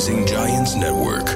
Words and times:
Rising 0.00 0.26
Giants 0.26 0.74
Network. 0.84 1.30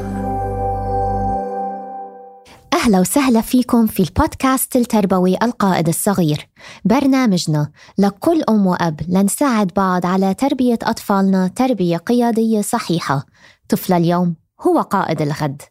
أهلا 2.73 3.01
وسهلا 3.01 3.41
فيكم 3.41 3.87
في 3.87 4.01
البودكاست 4.01 4.77
التربوي 4.77 5.37
القائد 5.43 5.89
الصغير. 5.89 6.49
برنامجنا 6.85 7.71
لكل 7.99 8.43
أم 8.49 8.67
وأب 8.67 9.01
لنساعد 9.09 9.71
بعض 9.77 10.07
على 10.07 10.35
تربية 10.35 10.79
أطفالنا 10.83 11.49
تربية 11.49 11.97
قيادية 11.97 12.61
صحيحة. 12.61 13.27
طفل 13.69 13.93
اليوم 13.93 14.35
هو 14.61 14.81
قائد 14.81 15.23
الغد. 15.23 15.63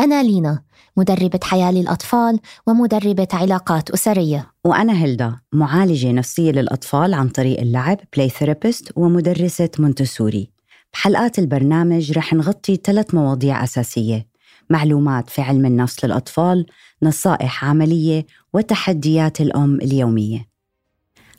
أنا 0.00 0.22
لينا 0.22 0.62
مدربة 0.96 1.40
حياة 1.42 1.72
للأطفال 1.72 2.40
ومدربة 2.66 3.28
علاقات 3.32 3.90
أسرية. 3.90 4.50
وأنا 4.64 5.02
هيلدا 5.02 5.36
معالجة 5.52 6.12
نفسية 6.12 6.52
للأطفال 6.52 7.14
عن 7.14 7.28
طريق 7.28 7.60
اللعب 7.60 7.98
play 8.16 8.28
therapist 8.28 8.92
ومدرسة 8.96 9.70
مونتسوري. 9.78 10.61
بحلقات 10.92 11.38
البرنامج 11.38 12.12
رح 12.12 12.32
نغطي 12.32 12.76
ثلاث 12.84 13.14
مواضيع 13.14 13.64
أساسية. 13.64 14.26
معلومات 14.70 15.30
في 15.30 15.42
علم 15.42 15.66
النفس 15.66 16.04
للأطفال 16.04 16.66
نصائح 17.02 17.64
عملية 17.64 18.26
وتحديات 18.52 19.40
الأم 19.40 19.74
اليومية. 19.74 20.48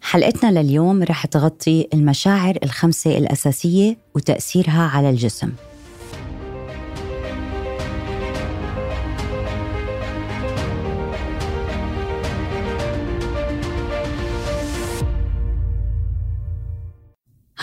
حلقتنا 0.02 0.62
لليوم 0.62 1.04
رح 1.04 1.26
تغطي 1.26 1.88
المشاعر 1.94 2.58
الخمسة 2.64 3.18
الأساسية 3.18 3.98
وتأثيرها 4.16 4.84
على 4.84 5.10
الجسم. 5.10 5.52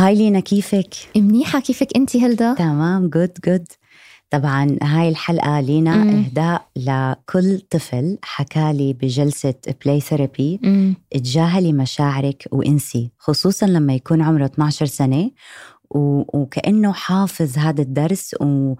Hi 0.01 0.15
لينا 0.15 0.41
كيفك؟ 0.41 0.95
منيحة 1.17 1.61
كيفك 1.61 1.97
أنت 1.97 2.17
هلدا؟ 2.17 2.55
تمام 2.55 3.09
good 3.09 3.33
good 3.47 3.67
طبعا 4.31 4.77
هاي 4.83 5.09
الحلقة 5.09 5.61
لينا 5.61 5.97
مم. 5.97 6.11
إهداء 6.11 6.69
لكل 6.77 7.61
طفل 7.61 8.19
حكالي 8.23 8.93
بجلسة 8.93 9.55
play 9.85 10.01
therapy 10.01 10.61
مم. 10.63 10.95
تجاهلي 11.11 11.73
مشاعرك 11.73 12.49
وإنسي 12.53 13.13
خصوصا 13.19 13.67
لما 13.67 13.95
يكون 13.95 14.23
عمره 14.23 14.45
12 14.45 14.87
سنة 14.87 15.31
و... 15.91 16.23
وكأنه 16.39 16.93
حافظ 16.93 17.59
هذا 17.59 17.83
الدرس 17.83 18.35
و... 18.41 18.75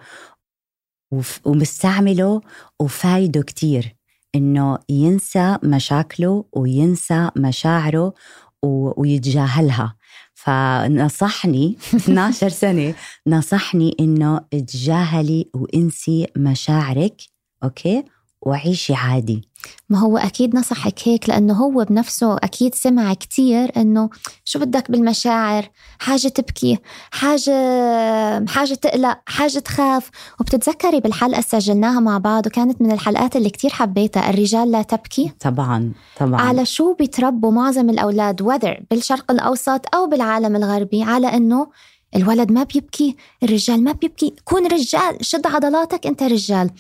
وف... 1.13 1.41
ومستعمله 1.45 2.41
وفايده 2.81 3.43
كتير 3.43 3.97
إنه 4.35 4.79
ينسى 4.89 5.59
مشاكله 5.63 6.45
وينسى 6.53 7.31
مشاعره 7.37 8.15
و... 8.63 9.01
ويتجاهلها 9.01 9.97
فنصحني 10.45 11.77
12 11.95 12.49
سنة 12.49 12.95
نصحني 13.27 13.97
إنه 14.01 14.41
تجاهلي 14.51 15.51
وإنسي 15.55 16.27
مشاعرك 16.37 17.17
أوكي؟ 17.65 18.05
وعيشي 18.43 18.95
عادي. 18.95 19.49
ما 19.89 19.99
هو 19.99 20.19
أكيد 20.19 20.57
نصحك 20.57 21.09
هيك 21.09 21.29
لأنه 21.29 21.55
هو 21.55 21.85
بنفسه 21.85 22.37
أكيد 22.37 22.75
سمع 22.75 23.15
كتير 23.15 23.73
إنه 23.77 24.11
شو 24.45 24.59
بدك 24.59 24.91
بالمشاعر؟ 24.91 25.71
حاجة 25.99 26.29
تبكي 26.29 26.79
حاجة 27.11 28.47
حاجة 28.47 28.75
تقلق 28.75 29.19
حاجة 29.27 29.59
تخاف. 29.59 30.11
وبتتذكري 30.41 31.01
بالحلقة 31.01 31.41
سجلناها 31.41 32.01
مع 32.01 32.19
بعض 32.19 32.47
وكانت 32.47 32.83
من 32.83 32.93
الحلقات 32.93 33.37
اللي 33.37 33.51
كتير 33.51 33.71
حبيتها 33.71 34.31
الرجال 34.31 34.71
لا 34.71 34.83
تبكي؟ 34.83 35.33
طبعا 35.41 35.93
طبعا. 36.19 36.41
على 36.41 36.67
شو 36.67 36.95
بيتربوا 36.95 37.51
معظم 37.51 37.91
الأولاد 37.91 38.43
whether 38.43 38.83
بالشرق 38.91 39.31
الأوسط 39.31 39.95
أو 39.95 40.07
بالعالم 40.07 40.57
الغربي 40.57 41.03
على 41.03 41.27
إنه 41.27 41.71
الولد 42.17 42.53
ما 42.53 42.63
بيبكي 42.63 43.17
الرجال 43.43 43.85
ما 43.85 43.93
بيبكي. 43.93 44.35
كون 44.45 44.67
رجال 44.67 45.17
شد 45.21 45.47
عضلاتك 45.47 46.07
أنت 46.07 46.23
رجال. 46.23 46.71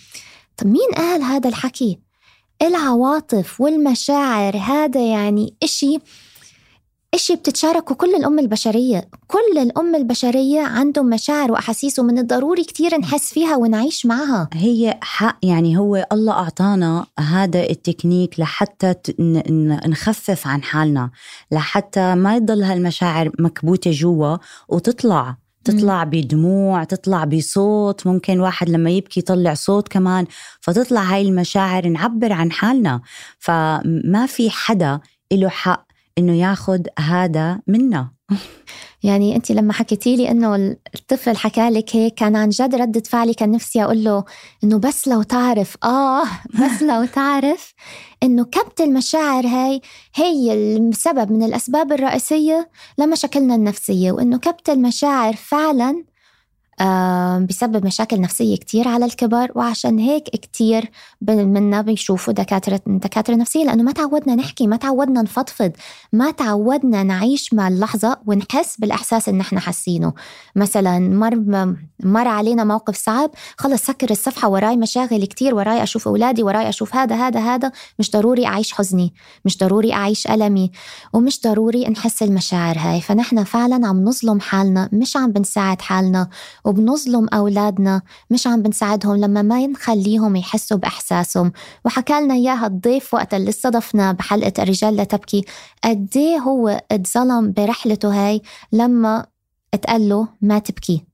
مين 0.65 0.89
قال 0.97 1.23
هذا 1.23 1.49
الحكي؟ 1.49 1.99
العواطف 2.63 3.61
والمشاعر 3.61 4.57
هذا 4.57 5.01
يعني 5.01 5.55
إشي 5.63 5.99
إشي 7.15 7.37
بتتشاركه 7.37 7.95
كل 7.95 8.15
الأمة 8.15 8.43
البشرية. 8.43 9.09
كل 9.27 9.59
الأمة 9.59 9.99
البشرية 9.99 10.61
عندهم 10.61 11.07
مشاعر 11.07 11.53
وأحاسيس 11.53 11.99
ومن 11.99 12.19
الضروري 12.19 12.65
كتير 12.65 12.99
نحس 12.99 13.33
فيها 13.33 13.57
ونعيش 13.57 14.07
معها. 14.07 14.49
هي 14.53 14.99
حق 15.03 15.39
يعني 15.43 15.79
هو 15.79 16.07
الله 16.13 16.33
أعطانا 16.33 17.07
هذا 17.19 17.71
التكنيك 17.71 18.41
لحتى 18.41 18.95
نخفف 19.87 20.47
عن 20.47 20.63
حالنا 20.63 21.11
لحتى 21.53 22.15
ما 22.15 22.37
يضل 22.37 22.63
هالمشاعر 22.63 23.31
مكبوتة 23.39 23.91
جوا 23.91 24.37
وتطلع. 24.69 25.37
تطلع 25.65 26.05
بدموع 26.05 26.85
تطلع 26.85 27.25
بصوت 27.25 28.07
ممكن 28.07 28.41
واحد 28.41 28.69
لما 28.69 28.91
يبكي 28.91 29.21
يطلع 29.21 29.55
صوت 29.55 29.89
كمان 29.89 30.27
فتطلع 30.61 31.03
هاي 31.03 31.23
المشاعر 31.23 31.89
نعبر 31.89 32.33
عن 32.33 32.53
حالنا. 32.53 33.01
فما 33.39 34.27
في 34.29 34.51
حدا 34.51 35.01
له 35.33 35.49
حق 35.49 35.90
إنه 36.21 36.33
ياخد 36.33 36.89
هذا 36.99 37.61
منا. 37.67 38.11
يعني 39.03 39.37
أنت 39.37 39.53
لما 39.53 39.73
حكيتي 39.73 40.17
لي 40.17 40.31
إنه 40.31 40.77
الطفل 40.95 41.37
حكى 41.37 41.71
لك 41.71 41.97
هيك 41.97 42.15
كان 42.15 42.37
عن 42.37 42.49
جد 42.49 42.75
ردة 42.75 43.03
فعلي 43.07 43.35
كان 43.35 43.51
نفسي 43.51 43.85
أقول 43.85 44.05
له 44.05 44.25
إنه 44.65 44.79
بس 44.79 45.09
لو 45.09 45.23
تعرف 45.23 45.77
آه 45.85 46.25
بس 46.55 46.83
لو 46.83 47.05
تعرف 47.05 47.75
إنه 48.23 48.45
كبت 48.45 48.81
المشاعر 48.81 49.47
هاي 49.47 49.81
هي 50.15 50.53
السبب 50.77 51.33
من 51.33 51.43
الأسباب 51.43 51.93
الرئيسية 51.93 52.71
لمشاكلنا 52.99 53.55
النفسية 53.55 54.13
وإنه 54.13 54.39
كبت 54.39 54.71
المشاعر 54.71 55.37
فعلا 55.37 56.05
بيسبب 57.39 57.87
مشاكل 57.87 58.21
نفسية 58.21 58.57
كتير 58.57 58.89
على 58.89 59.05
الكبر 59.05 59.53
وعشان 59.55 59.99
هيك 59.99 60.23
كتير 60.25 60.91
ب- 61.21 61.31
منا 61.31 61.81
بيشوفوا 61.83 62.33
دكاترة 62.33 62.81
دكاترة 62.87 63.35
نفسية 63.35 63.65
لأنه 63.65 63.83
ما 63.83 63.93
تعودنا 63.93 64.35
نحكي 64.35 64.67
ما 64.67 64.77
تعودنا 64.77 65.23
نفضفض 65.23 65.73
ما 66.13 66.31
تعودنا 66.31 67.03
نعيش 67.03 67.55
مع 67.55 67.69
اللحظة 67.69 68.17
ونحس 68.27 68.77
بالإحساس 68.79 69.29
اللي 69.29 69.41
نحن 69.41 69.59
حاسينه. 69.59 70.13
مثلا 70.57 70.99
مر 70.99 71.37
مر 72.05 72.29
علينا 72.29 72.65
موقف 72.65 72.97
صعب 72.97 73.31
خلص 73.59 73.83
سكر 73.83 74.11
الصفحة 74.11 74.49
وراي 74.49 74.77
مشاغل 74.77 75.25
كتير 75.25 75.55
وراي 75.55 75.83
أشوف 75.83 76.09
أولادي 76.09 76.43
وراي 76.43 76.69
أشوف 76.69 76.97
هذا 76.97 77.17
هذا 77.17 77.41
هذا 77.41 77.73
مش 77.99 78.11
ضروري 78.11 78.47
أعيش 78.47 78.73
حزني 78.73 79.15
مش 79.45 79.59
ضروري 79.59 79.93
أعيش 79.93 80.27
ألمي 80.27 80.71
ومش 81.13 81.41
ضروري 81.45 81.85
نحس 81.89 82.23
المشاعر 82.23 82.79
هاي. 82.79 83.01
فنحن 83.01 83.45
فعلا 83.45 83.87
عم 83.87 84.05
نظلم 84.05 84.41
حالنا 84.41 84.89
مش 84.93 85.17
عم 85.17 85.33
بنساعد 85.33 85.81
حالنا 85.83 86.29
وبنظلم 86.71 87.29
أولادنا 87.35 88.03
مش 88.31 88.47
عم 88.47 88.63
بنساعدهم 88.63 89.17
لما 89.17 89.43
ما 89.43 89.67
نخليهم 89.67 90.37
يحسوا 90.37 90.77
بإحساسهم. 90.77 91.53
وحكى 91.85 92.21
لنا 92.21 92.35
إياها 92.35 92.67
الضيف 92.67 93.15
وقت 93.15 93.35
اللي 93.35 93.49
استضفنا 93.49 94.13
بحلقة 94.13 94.63
الرجال 94.63 94.97
لا 94.97 95.05
تبكي 95.05 95.45
قد 95.85 96.09
إيه 96.17 96.39
هو 96.39 96.81
اتظلم 96.93 97.53
برحلته 97.53 98.09
هاي 98.29 98.43
لما 98.73 99.27
اتقال 99.75 100.09
له 100.09 100.29
ما 100.43 100.59
تبكي؟ 100.59 101.10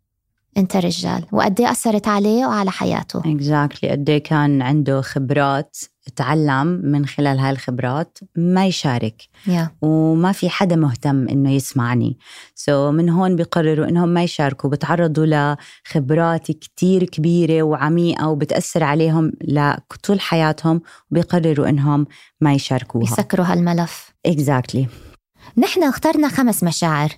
أنت 0.56 0.77
رجال 0.77 1.25
وقد 1.33 1.61
إيه 1.61 1.71
أثرت 1.71 2.09
عليه 2.09 2.47
وعلى 2.47 2.71
حياته. 2.71 3.22
exactly 3.27 3.91
قد 3.91 4.11
إيه 4.11 4.22
كان 4.22 4.62
عنده 4.62 5.00
خبرات 5.00 5.77
تعلم 6.17 6.67
من 6.67 7.06
خلال 7.06 7.39
هاي 7.39 7.50
الخبرات 7.50 8.19
ما 8.37 8.66
يشارك. 8.66 9.22
yeah 9.47 9.71
وما 9.83 10.33
في 10.33 10.49
حدا 10.49 10.77
مهتم 10.77 11.28
إنه 11.28 11.50
يسمعني. 11.50 12.19
so 12.55 12.95
من 12.95 13.09
هون 13.11 13.37
بيقرروا 13.37 13.89
إنهم 13.89 14.09
ما 14.09 14.22
يشاركوا 14.22 14.71
بتعرضوا 14.71 15.56
لخبرات 15.87 16.50
كتير 16.50 17.05
كبيرة 17.05 17.62
وعميقة 17.62 18.28
وبتأثر 18.28 18.84
عليهم 18.84 19.33
لطول 19.45 20.21
حياتهم 20.21 20.81
وبيقرروا 21.11 21.69
إنهم 21.69 22.06
ما 22.41 22.55
يشاركوها. 22.55 23.05
بيسكروا 23.05 23.47
هالملف. 23.47 24.15
exactly 24.27 24.87
نحن 25.59 25.83
اخترنا 25.83 26.28
خمس 26.28 26.65
مشاعر. 26.65 27.11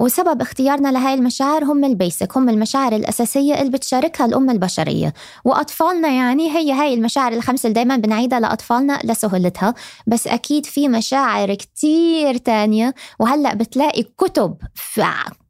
وسبب 0.00 0.40
اختيارنا 0.40 0.88
لهاي 0.92 1.14
المشاعر 1.14 1.64
هم 1.64 1.84
ال 1.84 1.93
basic 1.93 2.36
هم 2.36 2.48
المشاعر 2.48 2.92
الأساسية 2.96 3.60
اللي 3.60 3.70
بتشاركها 3.70 4.26
الأمة 4.26 4.52
البشرية. 4.52 5.14
وأطفالنا 5.44 6.08
يعني 6.08 6.50
هي 6.56 6.72
هاي 6.72 6.94
المشاعر 6.94 7.32
الخمسة 7.32 7.66
اللي 7.66 7.74
دايما 7.74 7.96
بنعيدها 7.96 8.40
لأطفالنا 8.40 8.98
لسهولتها. 9.04 9.74
بس 10.06 10.26
أكيد 10.26 10.66
في 10.66 10.88
مشاعر 10.88 11.54
كتير 11.54 12.36
تانية. 12.36 12.94
وهلأ 13.18 13.54
بتلاقي 13.54 14.02
كتب 14.02 14.56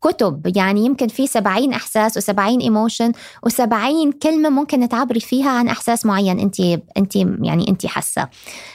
كتب 0.05 0.57
يعني 0.57 0.85
يمكن 0.85 1.09
في 1.09 1.27
سبعين 1.27 1.73
إحساس 1.73 2.17
وسبعين 2.17 2.61
emotion 2.61 3.13
وسبعين 3.43 4.13
كلمة 4.13 4.49
ممكن 4.49 4.89
تعبري 4.89 5.21
فيها 5.21 5.51
عن 5.51 5.69
إحساس 5.69 6.07
معين 6.07 6.41
أنت 6.41 6.61
أنت 6.97 7.17
يعني 7.17 7.69
أنت 7.69 7.87
حاسة. 7.87 8.29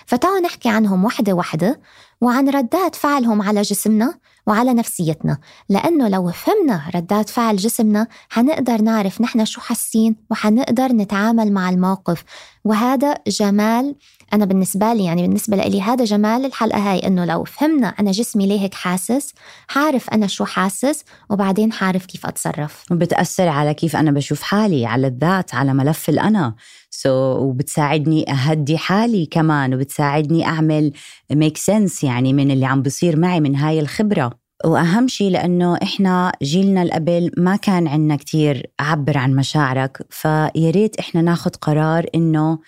فتعالوا 0.06 0.40
نحكي 0.40 0.70
عنهم 0.70 1.06
وحدة 1.06 1.34
وحدة 1.34 1.80
وعن 2.22 2.50
ردات 2.50 2.96
فعلهم 2.96 3.42
على 3.42 3.62
جسمنا 3.62 4.14
وعلى 4.48 4.74
نفسيتنا. 4.74 5.38
لأنه 5.70 6.08
لو 6.08 6.32
فهمنا 6.32 6.90
ردات 6.96 7.30
فعل 7.30 7.56
جسمنا 7.56 8.08
حنقدر 8.30 8.82
نعرف 8.82 9.22
نحن 9.22 9.46
شو 9.46 9.62
حاسين 9.62 10.16
وحنقدر 10.32 10.88
نتعامل 10.88 11.52
مع 11.52 11.70
الموقف. 11.70 12.24
وهذا 12.64 13.16
جمال 13.28 13.96
أنا 14.34 14.46
بالنسبة 14.46 14.94
لي 14.94 15.04
يعني 15.06 15.22
بالنسبة 15.22 15.58
لي 15.58 15.82
هذا 15.82 16.06
جمال 16.06 16.46
الحلقة 16.46 16.92
هاي 16.92 17.00
إنه 17.00 17.26
لو 17.26 17.44
فهمنا 17.44 17.88
أنا 17.88 18.12
جسمي 18.12 18.48
ليه 18.48 18.60
هيك 18.60 18.74
حاسس 18.74 19.34
حعرف 19.68 20.10
أنا 20.10 20.28
شو 20.28 20.46
حاسس 20.46 21.04
وبعدين 21.30 21.72
حعرف 21.72 22.06
كيف 22.06 22.26
أتصرف. 22.26 22.84
وبتأثر 22.92 23.48
على 23.48 23.74
كيف 23.74 23.96
أنا 23.96 24.12
بشوف 24.12 24.42
حالي 24.42 24.86
على 24.86 25.08
الذات 25.08 25.56
على 25.56 25.74
ملف 25.74 26.10
الأنا. 26.10 26.56
so, 26.90 27.42
وبتساعدني 27.42 28.32
أهدي 28.32 28.78
حالي 28.78 29.26
كمان 29.26 29.74
وبتساعدني 29.74 30.46
أعمل 30.46 30.92
make 31.32 31.58
sense 31.58 32.04
يعني 32.04 32.34
من 32.34 32.52
اللي 32.52 32.66
عم 32.66 32.82
بصير 32.82 33.20
معي 33.20 33.40
من 33.40 33.56
هاي 33.56 33.80
الخبرة. 33.80 34.40
وأهم 34.66 35.08
شيء 35.08 35.32
لأنه 35.32 35.78
إحنا 35.84 36.32
جيلنا 36.44 36.82
القبل 36.82 37.32
ما 37.38 37.56
كان 37.56 37.88
عنا 37.88 38.16
كتير 38.16 38.72
عبر 38.80 39.18
عن 39.18 39.36
مشاعرك 39.36 40.08
فياريت 40.10 41.00
إحنا 41.00 41.22
ناخد 41.22 41.56
قرار 41.56 42.06
إنه 42.16 42.60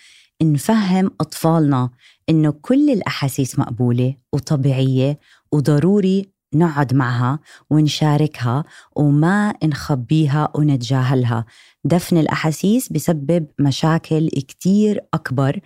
نفهم 0.43 1.11
أطفالنا 1.21 1.89
إنه 2.29 2.51
كل 2.61 2.89
الأحاسيس 2.89 3.59
مقبولة 3.59 4.15
وطبيعية 4.33 5.19
وضروري 5.51 6.31
نقعد 6.53 6.93
معها 6.93 7.39
ونشاركها 7.69 8.63
وما 8.95 9.53
نخبيها 9.63 10.51
ونتجاهلها. 10.55 11.45
دفن 11.83 12.17
الأحاسيس 12.17 12.93
بسبب 12.93 13.47
مشاكل 13.59 14.29
كتير 14.29 14.99
أكبر 15.13 15.59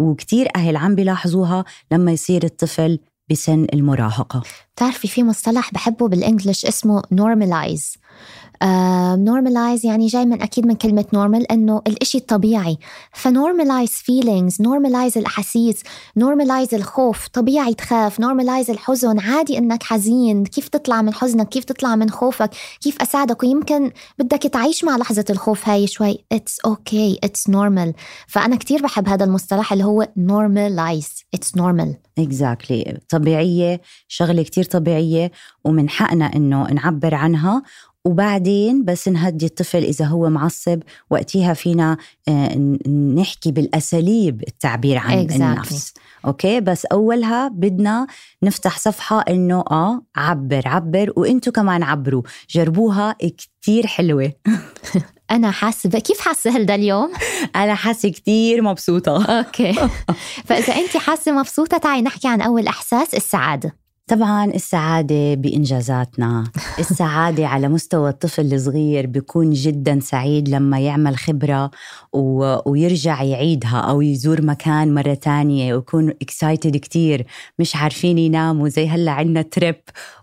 وكتير 0.00 0.48
أهل 0.56 0.76
عم 0.76 0.94
بيلاحظوها 0.94 1.64
لما 1.92 2.12
يصير 2.12 2.44
الطفل 2.44 2.98
بسن 3.30 3.66
المراهقة. 3.74 4.42
بتعرفي 4.74 5.08
في 5.08 5.22
مصطلح 5.22 5.72
بحبه 5.72 6.08
بال 6.08 6.21
English 6.21 6.66
اسمه 6.66 7.02
normalize. 7.02 7.98
normalize 9.16 9.86
يعني 9.86 10.06
جاي 10.06 10.24
من 10.24 10.42
أكيد 10.42 10.66
من 10.66 10.74
كلمة 10.74 11.04
normal 11.12 11.52
إنه 11.52 11.82
الإشي 11.86 12.18
الطبيعي. 12.18 12.78
ف 13.12 13.20
normalize 13.20 13.90
feelings 13.90 14.62
normalize 14.62 15.18
الأحاسيس 15.18 15.82
normalize 16.16 16.74
الخوف. 16.74 17.28
طبيعي 17.28 17.74
تخاف 17.74 18.20
normalize 18.20 18.70
الحزن. 18.70 19.20
عادي 19.20 19.58
إنك 19.58 19.82
حزين. 19.82 20.44
كيف 20.44 20.68
تطلع 20.68 21.02
من 21.02 21.14
حزنك؟ 21.14 21.48
كيف 21.48 21.64
تطلع 21.64 21.96
من 21.96 22.10
خوفك؟ 22.10 22.50
كيف 22.80 23.02
أساعدك؟ 23.02 23.42
ويمكن 23.42 23.90
بدك 24.18 24.42
تعيش 24.42 24.84
مع 24.84 24.96
لحظة 24.96 25.24
الخوف 25.30 25.68
هاي 25.68 25.86
شوي. 25.86 26.24
it's 26.32 26.60
okay 26.60 27.18
it's 27.24 27.48
normal 27.50 27.92
فأنا 28.26 28.56
كتير 28.56 28.82
بحب 28.82 29.08
هذا 29.08 29.24
المصطلح 29.24 29.72
اللي 29.72 29.84
هو 29.84 30.08
normalize 30.16 31.08
it's 31.34 31.56
normal 31.56 31.96
exactly 32.18 32.98
طبيعية 33.08 33.80
شغلة 34.08 34.42
كتير 34.42 34.64
طبيعية 34.64 35.30
ومن 35.64 35.88
حقنا 35.88 36.36
إنه 36.36 36.66
نعبر 36.72 37.14
عنها 37.14 37.62
وبعدين 38.06 38.84
بس 38.84 39.08
نهدي 39.08 39.46
الطفل 39.46 39.78
إذا 39.84 40.04
هو 40.04 40.30
معصب 40.30 40.82
وقتها 41.10 41.54
فينا 41.54 41.96
آه، 42.28 42.78
نحكي 42.88 43.52
بالأساليب 43.52 44.42
التعبير 44.48 44.98
عن 44.98 45.28
exactly. 45.28 45.34
النفس. 45.34 45.94
Okay? 46.26 46.60
بس 46.60 46.84
أولها 46.84 47.48
بدنا 47.48 48.06
نفتح 48.42 48.78
صفحة 48.78 49.20
إنه 49.20 49.64
آه 49.70 50.02
عبر 50.16 50.62
عبر 50.66 51.12
وإنتوا 51.16 51.52
كمان 51.52 51.82
عبروا. 51.82 52.22
جربوها 52.50 53.16
كتير 53.62 53.86
حلوة. 53.86 54.32
أنا 55.30 55.50
حاسة 55.50 55.88
كيف 55.88 56.20
حاسة 56.20 56.56
هلدا 56.56 56.74
اليوم؟ 56.74 57.12
أنا 57.56 57.74
حاسة 57.74 58.08
كتير 58.08 58.62
مبسوطة. 58.62 59.24
Okay. 59.24 59.72
فإذا 60.46 60.74
أنت 60.74 60.96
حاسة 60.96 61.32
مبسوطة 61.32 61.78
تعي 61.78 62.02
نحكي 62.02 62.28
عن 62.28 62.40
أول 62.40 62.66
إحساس 62.66 63.14
السعادة. 63.14 63.83
طبعا 64.06 64.44
السعادة 64.44 65.34
بإنجازاتنا. 65.34 66.44
السعادة 66.78 67.46
على 67.46 67.68
مستوى 67.68 68.10
الطفل 68.10 68.54
الصغير 68.54 69.06
بيكون 69.06 69.52
جدا 69.52 70.00
سعيد 70.00 70.48
لما 70.48 70.80
يعمل 70.80 71.16
خبرة 71.16 71.70
و... 72.12 72.56
ويرجع 72.70 73.22
يعيدها 73.22 73.78
أو 73.78 74.00
يزور 74.00 74.42
مكان 74.42 74.94
مرة 74.94 75.14
تانية 75.14 75.74
ويكون 75.74 76.10
excited 76.22 76.76
كتير. 76.76 77.26
مش 77.58 77.76
عارفين 77.76 78.18
يناموا 78.18 78.68
زي 78.68 78.88
هلأ 78.88 79.10
عندنا 79.10 79.42
trip 79.42 79.76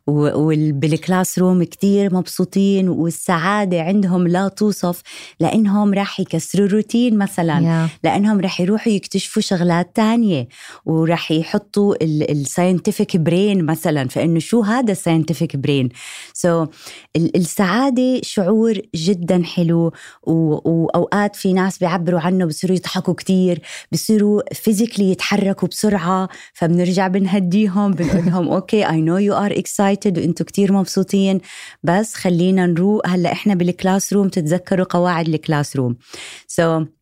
وبال 0.07 1.39
classroom 1.39 1.63
كتير 1.63 2.13
مبسوطين 2.13 2.89
والسعادة 2.89 3.81
عندهم 3.81 4.27
لا 4.27 4.47
توصف 4.47 5.01
لأنهم 5.39 5.93
راح 5.93 6.19
يكسروا 6.19 6.67
روتين 6.67 7.17
مثلا. 7.17 7.87
Yeah. 7.87 7.89
لأنهم 8.03 8.39
راح 8.39 8.61
يروحوا 8.61 8.93
يكتشفوا 8.93 9.41
شغلات 9.41 9.95
تانية 9.95 10.47
وراح 10.85 11.31
يحطوا 11.31 11.95
ال 12.03 12.14
scientific 12.14 13.17
brain 13.17 13.70
مثلا 13.71 14.07
فإنه 14.07 14.39
شو 14.39 14.61
هذا 14.61 14.91
ال 14.91 15.55
scientific 15.55 15.89
brain 16.33 16.65
so, 16.65 16.69
السعادة 17.17 18.21
شعور 18.23 18.81
جدا 18.95 19.43
حلو 19.43 19.91
وأوقات 20.23 21.35
في 21.35 21.53
ناس 21.53 21.77
بيعبروا 21.77 22.19
عنه 22.19 22.45
بصيروا 22.45 22.75
يضحكوا 22.75 23.13
كتير 23.13 23.61
بصيروا 23.91 24.41
physically 24.53 25.11
يتحركوا 25.11 25.67
بسرعة 25.67 26.29
فبنرجع 26.53 27.07
بنهديهم 27.07 27.91
بنقول 27.91 28.25
لهم 28.25 28.49
okay 28.49 28.89
I 28.89 29.01
know 29.01 29.17
you 29.17 29.33
are 29.33 29.51
excited 29.51 30.19
وأنتم 30.19 30.45
كتير 30.45 30.73
مبسوطين 30.73 31.41
بس 31.83 32.13
خلينا 32.13 32.65
نروق 32.65 33.07
هلأ 33.07 33.31
إحنا 33.31 33.53
بال 33.53 34.13
classroom 34.13 34.29
تتذكروا 34.29 34.85
قواعد 34.89 35.27
ال 35.27 35.75
classroom 35.75 36.79
so, 36.79 37.00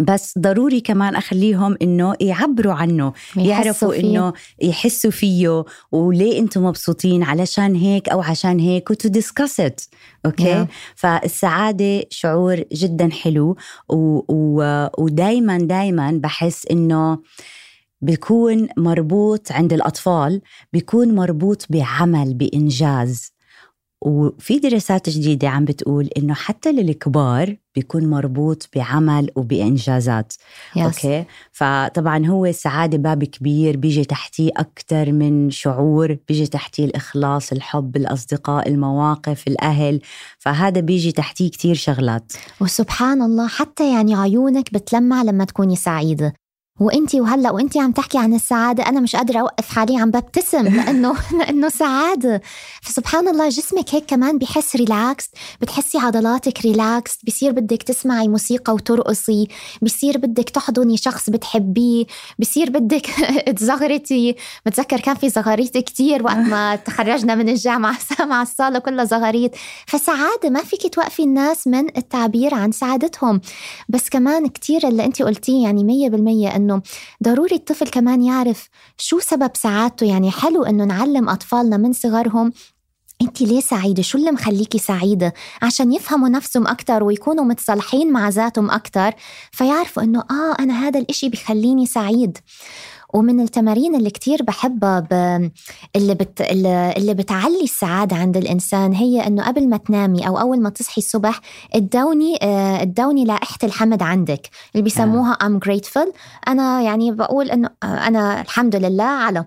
بس 0.00 0.38
ضروري 0.38 0.80
كمان 0.80 1.16
أخليهم 1.16 1.76
إنه 1.82 2.14
يعبروا 2.20 2.72
عنه 2.72 3.12
يعرفوا 3.36 3.92
فيه. 3.92 4.00
إنه 4.00 4.32
يحسوا 4.62 5.10
فيه 5.10 5.64
وليه 5.92 6.38
أنتم 6.38 6.64
مبسوطين 6.64 7.22
علشان 7.22 7.74
هيك 7.74 8.08
أو 8.08 8.20
عشان 8.22 8.58
هيك 8.58 8.90
و 8.90 8.96
to 8.96 9.08
discuss 9.08 9.60
it 9.60 9.80
okay؟ 10.26 10.66
فالسعادة 10.94 12.04
شعور 12.10 12.64
جدا 12.72 13.10
حلو 13.10 13.56
ودائما 14.98 15.58
دائما 15.58 16.10
بحس 16.22 16.66
إنه 16.66 17.18
بيكون 18.00 18.68
مربوط 18.76 19.52
عند 19.52 19.72
الأطفال 19.72 20.40
بيكون 20.72 21.14
مربوط 21.14 21.66
بعمل 21.70 22.34
بإنجاز. 22.34 23.34
وفي 24.02 24.58
دراسات 24.58 25.08
جديدة 25.08 25.48
عم 25.48 25.64
بتقول 25.64 26.08
إنه 26.18 26.34
حتى 26.34 26.72
للكبار 26.72 27.56
بيكون 27.74 28.06
مربوط 28.06 28.68
بعمل 28.76 29.30
وبإنجازات. 29.36 30.32
Yes. 30.32 30.82
okay؟ 30.82 31.24
فطبعا 31.52 32.26
هو 32.26 32.46
السعادة 32.46 32.98
باب 32.98 33.24
كبير 33.24 33.76
بيجي 33.76 34.04
تحتيه 34.04 34.50
أكثر 34.56 35.12
من 35.12 35.50
شعور 35.50 36.16
بيجي 36.28 36.46
تحتيه 36.46 36.84
الإخلاص 36.84 37.52
الحب 37.52 37.96
الأصدقاء 37.96 38.68
المواقف 38.68 39.48
الأهل. 39.48 40.00
فهذا 40.38 40.80
بيجي 40.80 41.12
تحتيه 41.12 41.50
كتير 41.50 41.74
شغلات. 41.74 42.32
وسبحان 42.60 43.22
الله 43.22 43.48
حتى 43.48 43.94
يعني 43.94 44.14
عيونك 44.14 44.74
بتلمع 44.74 45.22
لما 45.22 45.44
تكوني 45.44 45.76
سعيدة. 45.76 46.34
وانتي 46.80 47.20
وهلا 47.20 47.50
وانتي 47.50 47.80
عم 47.80 47.92
تحكي 47.92 48.18
عن 48.18 48.34
السعادة 48.34 48.88
أنا 48.88 49.00
مش 49.00 49.16
قادرة 49.16 49.38
أوقف 49.40 49.68
حالي 49.68 49.96
عم 49.96 50.10
ببتسم 50.10 50.62
لأنه 50.68 51.14
لأنه 51.38 51.68
سعادة. 51.68 52.40
فسبحان 52.82 53.28
الله 53.28 53.48
جسمك 53.48 53.94
هيك 53.94 54.04
كمان 54.06 54.38
بحس 54.38 54.76
relax 54.76 55.30
بتحسي 55.60 55.98
عضلاتك 55.98 56.60
relax 56.60 57.18
بصير 57.26 57.52
بدك 57.52 57.82
تسمعي 57.82 58.28
موسيقى 58.28 58.74
وترقصي 58.74 59.48
بصير 59.82 60.18
بدك 60.18 60.50
تحضني 60.50 60.96
شخص 60.96 61.30
بتحبيه 61.30 62.04
بصير 62.38 62.70
بدك 62.70 63.06
تزغرتي. 63.58 64.36
بتذكر 64.66 65.00
كان 65.00 65.14
في 65.14 65.28
زغاريت 65.28 65.78
كتير 65.78 66.22
وقت 66.22 66.36
ما 66.36 66.76
تخرجنا 66.86 67.34
من 67.34 67.48
الجامعة 67.48 67.96
مع 68.20 68.42
الصالة 68.42 68.78
كلها 68.78 69.04
زغاريت. 69.04 69.56
فسعادة 69.86 70.50
ما 70.50 70.60
فيك 70.62 70.94
توقفي 70.94 71.22
الناس 71.22 71.66
من 71.66 71.96
التعبير 71.96 72.54
عن 72.54 72.72
سعادتهم. 72.72 73.40
بس 73.88 74.08
كمان 74.08 74.46
كتير 74.48 74.88
اللي 74.88 75.04
انت 75.04 75.22
قلتيه 75.22 75.62
يعني 75.62 75.84
مية 75.84 76.08
بالمية 76.08 76.56
إنه 76.64 76.82
ضروري 77.22 77.56
الطفل 77.56 77.88
كمان 77.88 78.22
يعرف 78.22 78.68
شو 78.98 79.18
سبب 79.18 79.50
سعادته. 79.54 80.06
يعني 80.06 80.30
حلو 80.30 80.64
إنه 80.64 80.84
نعلم 80.84 81.28
أطفالنا 81.28 81.76
من 81.76 81.92
صغرهم 81.92 82.52
انت 83.22 83.42
ليه 83.42 83.60
سعيدة؟ 83.60 84.02
شو 84.02 84.18
اللي 84.18 84.30
مخليكي 84.30 84.78
سعيدة؟ 84.78 85.34
عشان 85.62 85.92
يفهموا 85.92 86.28
نفسهم 86.28 86.66
أكثر 86.66 87.04
ويكونوا 87.04 87.44
متصالحين 87.44 88.12
مع 88.12 88.28
ذاتهم 88.28 88.70
أكثر 88.70 89.14
فيعرفوا 89.52 90.02
إنه 90.02 90.20
آه 90.20 90.56
أنا 90.60 90.88
هذا 90.88 91.00
الإشي 91.00 91.28
بخليني 91.28 91.86
سعيد. 91.86 92.38
ومن 93.14 93.40
التمارين 93.40 93.94
اللي 93.94 94.10
كتير 94.10 94.42
بحبها 94.42 95.00
ب... 95.00 95.12
اللي, 95.96 96.14
بت... 96.14 96.40
اللي 96.96 97.14
بتعلي 97.14 97.62
السعادة 97.62 98.16
عند 98.16 98.36
الإنسان 98.36 98.92
هي 98.92 99.26
إنه 99.26 99.46
قبل 99.46 99.68
ما 99.68 99.76
تنامي 99.76 100.26
أو 100.28 100.40
أول 100.40 100.60
ما 100.62 100.70
تصحي 100.70 100.98
الصبح 100.98 101.40
تدوني 101.74 102.38
تدوني 102.82 103.24
لائحة 103.24 103.58
الحمد 103.64 104.02
عندك 104.02 104.48
اللي 104.74 104.82
بيسموها 104.82 105.38
I'm 105.42 105.68
grateful. 105.68 106.12
أنا 106.48 106.82
يعني 106.82 107.12
بقول 107.12 107.50
إنه 107.50 107.70
أنا 107.82 108.40
الحمد 108.40 108.76
لله 108.76 109.04
على. 109.04 109.44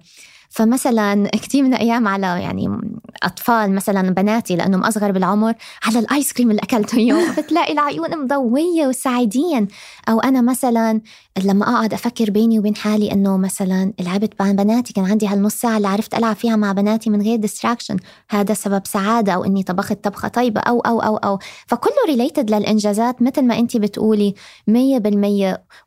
فمثلا 0.50 1.28
كثير 1.28 1.64
من 1.64 1.74
الأيام 1.74 2.08
على 2.08 2.28
يعني 2.28 2.80
أطفال 3.24 3.76
مثلا 3.76 4.10
بناتي 4.10 4.56
لأنهم 4.56 4.84
أصغر 4.84 5.12
بالعمر 5.12 5.54
على 5.84 6.00
الآيس 6.00 6.34
كريم 6.34 6.52
اللي 6.52 6.62
أكلته 6.62 6.96
اليوم. 6.96 7.32
بتلاقي 7.38 7.74
العيون 7.74 8.24
مضوية 8.24 8.88
وسعيدين. 8.88 9.68
أو 10.10 10.20
أنا 10.20 10.42
مثلا 10.42 11.02
لما 11.44 11.70
أقعد 11.70 11.94
أفكر 11.94 12.30
بيني 12.30 12.60
وبين 12.60 12.76
حالي 12.76 13.12
إنه 13.12 13.38
مثلا 13.38 13.94
لعبت 14.00 14.34
مع 14.40 14.52
بناتي 14.52 14.94
كان 14.94 15.06
عندي 15.06 15.28
هالنص 15.28 15.56
ساعة 15.56 15.78
اللي 15.78 15.88
عرفت 15.88 16.16
ألعب 16.16 16.36
فيها 16.36 16.56
مع 16.56 16.72
بناتي 16.72 17.10
من 17.10 17.22
غير 17.22 17.36
distraction 17.36 17.98
هذا 18.30 18.54
سبب 18.54 18.82
سعادة 18.88 19.34
أو 19.34 19.46
إني 19.46 19.64
طبخت 19.64 20.04
طبخة 20.04 20.28
طيبة 20.28 20.62
أو 20.62 20.80
أو 20.80 21.00
أو 21.00 21.18
أو. 21.18 21.40
فكله 21.68 22.06
related 22.08 22.52
للإنجازات 22.52 23.22
مثل 23.22 23.42
ما 23.42 23.60
انت 23.60 23.78
بتقولي 23.78 24.34
100% 24.70 24.74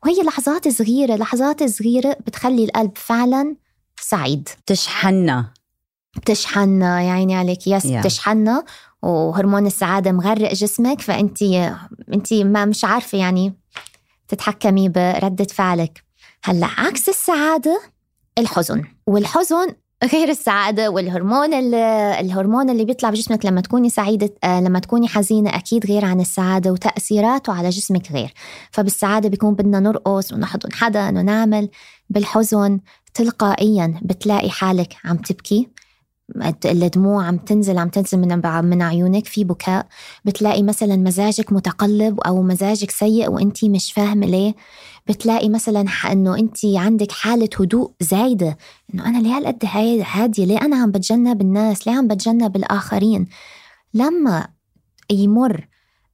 وهي 0.03 0.23
لحظات 0.25 0.67
صغيرة 0.67 1.15
لحظات 1.15 1.63
صغيرة 1.63 2.17
بتخلي 2.27 2.63
القلب 2.63 2.91
فعلا 2.95 3.55
سعيد. 4.01 4.49
تشحنا 4.65 5.53
بتشحنا 6.17 7.01
يا 7.01 7.11
عيني 7.11 7.35
عليك. 7.35 7.67
يس 7.67 7.87
yeah. 7.87 7.89
بتشحنا 7.89 8.63
وهرمون 9.01 9.65
السعادة 9.65 10.11
مغرق 10.11 10.53
جسمك 10.53 11.01
فأنت 11.01 11.41
أنت 12.13 12.33
ما 12.33 12.65
مش 12.65 12.85
عارفة 12.85 13.17
يعني 13.17 13.53
تتحكمي 14.27 14.89
بردة 14.89 15.45
فعلك. 15.45 16.03
هلأ 16.43 16.67
عكس 16.77 17.09
السعادة 17.09 17.81
الحزن. 18.37 18.83
والحزن 19.07 19.75
غير 20.13 20.29
السعادة 20.29 20.89
والهرمون 20.89 21.53
اللي 21.53 22.19
الهرمون 22.19 22.69
اللي 22.69 22.85
بيطلع 22.85 23.09
بجسمك 23.09 23.45
لما 23.45 23.61
تكوني 23.61 23.89
سعيدة 23.89 24.33
آه 24.43 24.59
لما 24.61 24.79
تكوني 24.79 25.07
حزينة 25.07 25.55
أكيد 25.55 25.85
غير 25.85 26.05
عن 26.05 26.19
السعادة 26.19 26.71
وتأثيراته 26.71 27.53
على 27.53 27.69
جسمك 27.69 28.11
غير. 28.11 28.33
فبالسعادة 28.71 29.29
بيكون 29.29 29.53
بدنا 29.53 29.79
نرقص 29.79 30.33
ونحضن 30.33 30.73
حدا 30.73 31.09
ونعمل 31.09 31.69
بالحزن 32.09 32.79
تلقائيا 33.13 33.99
بتلاقي 34.03 34.49
حالك 34.49 34.95
عم 35.05 35.17
تبكي 35.17 35.67
الدموع 36.65 37.25
عم 37.25 37.37
تنزل 37.37 37.77
عم 37.77 37.89
تنزل 37.89 38.17
من 38.17 38.65
من 38.65 38.81
عيونك 38.81 39.27
في 39.27 39.43
بكاء. 39.43 39.87
بتلاقي 40.25 40.63
مثلا 40.63 40.95
مزاجك 40.95 41.53
متقلب 41.53 42.19
أو 42.19 42.41
مزاجك 42.41 42.91
سيء 42.91 43.29
وأنت 43.29 43.65
مش 43.65 43.93
فاهمة 43.93 44.25
ليه. 44.27 44.55
بتلاقي 45.07 45.49
مثلا 45.49 45.85
إنه 46.11 46.37
أنت 46.37 46.57
عندك 46.65 47.11
حالة 47.11 47.49
هدوء 47.59 47.91
زايدة. 47.99 48.57
إنه 48.93 49.05
أنا 49.05 49.17
ليه 49.17 49.37
هالقد 49.37 49.65
هادية؟ 50.05 50.45
ليه 50.45 50.61
أنا 50.61 50.75
عم 50.75 50.91
بتجنب 50.91 51.41
الناس؟ 51.41 51.87
ليه 51.87 51.95
عم 51.95 52.07
بتجنب 52.07 52.55
الآخرين؟ 52.55 53.27
لما 53.93 54.47
يمر 55.11 55.67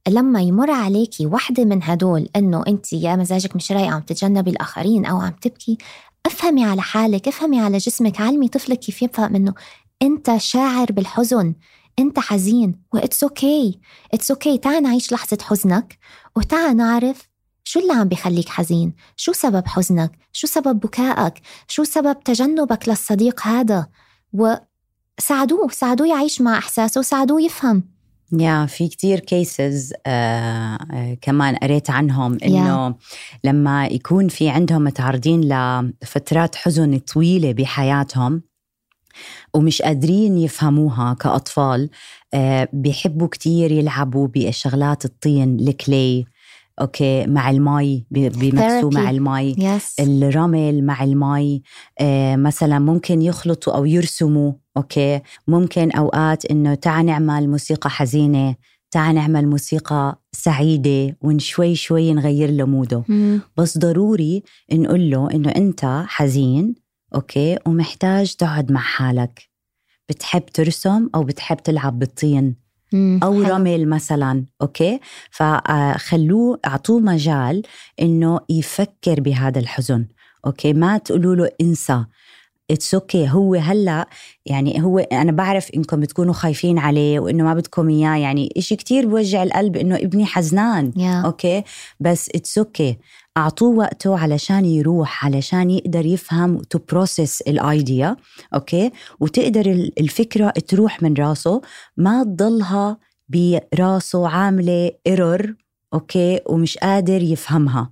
لما 0.08 0.42
يمر 0.42 0.70
عليكي 0.70 1.26
وحدة 1.26 1.64
من 1.64 1.82
هدول 1.82 2.28
إنه 2.36 2.64
أنت 2.68 2.92
يا 2.92 3.16
مزاجك 3.16 3.56
مش 3.56 3.72
رايق 3.72 3.86
عم 3.86 4.00
تتجنبي 4.00 4.50
الآخرين 4.50 5.06
أو 5.06 5.20
عم 5.20 5.32
تبكي 5.32 5.78
افهمي 6.28 6.64
على 6.64 6.82
حالك 6.82 7.28
افهمي 7.28 7.60
على 7.60 7.78
جسمك 7.78 8.20
علمي 8.20 8.48
طفلك 8.48 8.78
كيف 8.78 9.02
يفهم 9.02 9.36
انه 9.36 9.54
انت 10.02 10.36
شاعر 10.36 10.92
بالحزن 10.92 11.54
انت 11.98 12.18
حزين 12.18 12.80
و 12.92 12.98
it's 12.98 13.22
okay 13.22 13.80
it's 14.14 14.30
okay 14.30 14.58
تعال 14.58 14.82
نعيش 14.82 15.12
لحظة 15.12 15.38
حزنك 15.42 15.98
وتعال 16.36 16.76
نعرف 16.76 17.28
شو 17.64 17.80
اللي 17.80 17.92
عم 17.92 18.08
بيخليك 18.08 18.48
حزين؟ 18.48 18.94
شو 19.16 19.32
سبب 19.32 19.66
حزنك؟ 19.66 20.18
شو 20.32 20.46
سبب 20.46 20.80
بكائك؟ 20.80 21.34
شو 21.68 21.84
سبب 21.84 22.20
تجنبك 22.24 22.88
للصديق 22.88 23.46
هذا؟ 23.46 23.86
وساعدوه 24.32 25.68
ساعدوه 25.70 26.08
يعيش 26.08 26.40
مع 26.40 26.58
إحساسه 26.58 26.98
وساعدوه 26.98 27.42
يفهم. 27.42 27.97
yeah 28.32 28.66
في 28.66 28.88
كتير 28.88 29.20
cases 29.20 29.94
آه 30.06 30.78
آه 30.92 31.16
كمان 31.20 31.56
قريت 31.56 31.90
عنهم 31.90 32.38
إنه 32.44 32.90
yeah. 32.90 32.94
لما 33.44 33.86
يكون 33.86 34.28
في 34.28 34.48
عندهم 34.48 34.84
متعرضين 34.84 35.40
لفترات 35.40 36.54
حزن 36.54 36.98
طويلة 36.98 37.52
بحياتهم 37.52 38.42
ومش 39.54 39.82
قادرين 39.82 40.38
يفهموها 40.38 41.14
كأطفال 41.14 41.90
آه 42.34 42.68
بيحبوا 42.72 43.28
كتير 43.28 43.72
يلعبوا 43.72 44.28
بشغلات 44.34 45.04
الطين 45.04 45.60
ال 45.60 45.73
clay 45.73 46.24
okay 46.80 47.26
مع 47.26 47.50
المي 47.50 48.06
بي 48.10 48.37
mix 48.37 48.77
وا 48.77 48.90
مع 48.94 49.10
المي 49.10 49.54
yes. 49.54 50.00
الرمل 50.00 50.84
مع 50.84 51.04
المي 51.04 51.62
آه 52.00 52.36
مثلا 52.36 52.78
ممكن 52.78 53.22
يخلطوا 53.22 53.76
أو 53.76 53.84
يرسموا 53.84 54.52
okay؟ 54.78 55.20
ممكن 55.48 55.90
أوقات 55.90 56.44
إنه 56.44 56.74
تعال 56.74 57.06
نعمل 57.06 57.48
موسيقى 57.48 57.90
حزينة 57.90 58.54
تعال 58.90 59.14
نعمل 59.14 59.48
موسيقى 59.48 60.18
سعيدة 60.32 61.16
ونشوي 61.20 61.74
شوي 61.74 62.12
نغير 62.12 62.50
له 62.50 62.64
mood 62.64 62.94
ه 62.94 63.02
mm. 63.02 63.40
بس 63.56 63.78
ضروري 63.78 64.42
نقول 64.72 65.10
له 65.10 65.30
إنه 65.30 65.50
أنت 65.50 66.04
حزين 66.06 66.74
okay؟ 67.14 67.58
ومحتاج 67.66 68.34
تقعد 68.34 68.72
مع 68.72 68.80
حالك. 68.80 69.48
بتحب 70.08 70.46
ترسم 70.46 71.08
أو 71.14 71.24
بتحب 71.24 71.56
تلعب 71.56 71.98
بالطين؟ 71.98 72.56
أو 72.94 73.44
حلو. 73.44 73.54
رمل 73.54 73.88
مثلا 73.88 74.44
okay؟ 74.62 75.00
فخلوه 75.30 76.60
أعطوه 76.66 77.00
مجال 77.00 77.62
إنه 78.00 78.40
يفكر 78.50 79.20
بهذا 79.20 79.58
الحزن 79.58 80.06
okay؟ 80.46 80.72
ما 80.72 80.98
تقولوا 80.98 81.34
له 81.34 81.50
انسى. 81.60 82.04
it's 82.70 83.26
okay. 83.26 83.30
هو 83.30 83.54
هلا 83.54 84.08
يعني 84.46 84.82
هو 84.82 84.98
أنا 84.98 85.32
بعرف 85.32 85.70
إنكم 85.74 86.00
بتكونوا 86.00 86.32
خايفين 86.32 86.78
عليه 86.78 87.20
وإنه 87.20 87.44
ما 87.44 87.54
بدكم 87.54 87.88
إياه. 87.88 88.16
يعني 88.16 88.52
إشي 88.56 88.76
كتير 88.76 89.06
بوجع 89.06 89.42
القلب 89.42 89.76
إنه 89.76 89.96
ابني 89.96 90.26
حزنان. 90.26 90.92
Yeah. 90.96 91.24
okay 91.24 91.62
بس 92.00 92.30
it's 92.34 92.92
okay. 92.92 92.96
أعطوه 93.36 93.76
وقته 93.76 94.18
علشان 94.18 94.64
يروح 94.64 95.26
علشان 95.26 95.70
يقدر 95.70 96.06
يفهم 96.06 96.58
to 96.58 96.78
process 96.78 97.40
ال 97.40 97.55
idea 97.55 98.16
okay 98.54 98.90
وتقدر 99.20 99.90
الفكرة 100.00 100.50
تروح 100.50 101.02
من 101.02 101.14
راسه. 101.14 101.60
ما 101.96 102.24
تضلها 102.24 102.98
براسه 103.28 104.28
عاملة 104.28 104.92
error 105.06 105.54
okay 105.94 106.40
ومش 106.46 106.78
قادر 106.78 107.22
يفهمها. 107.22 107.90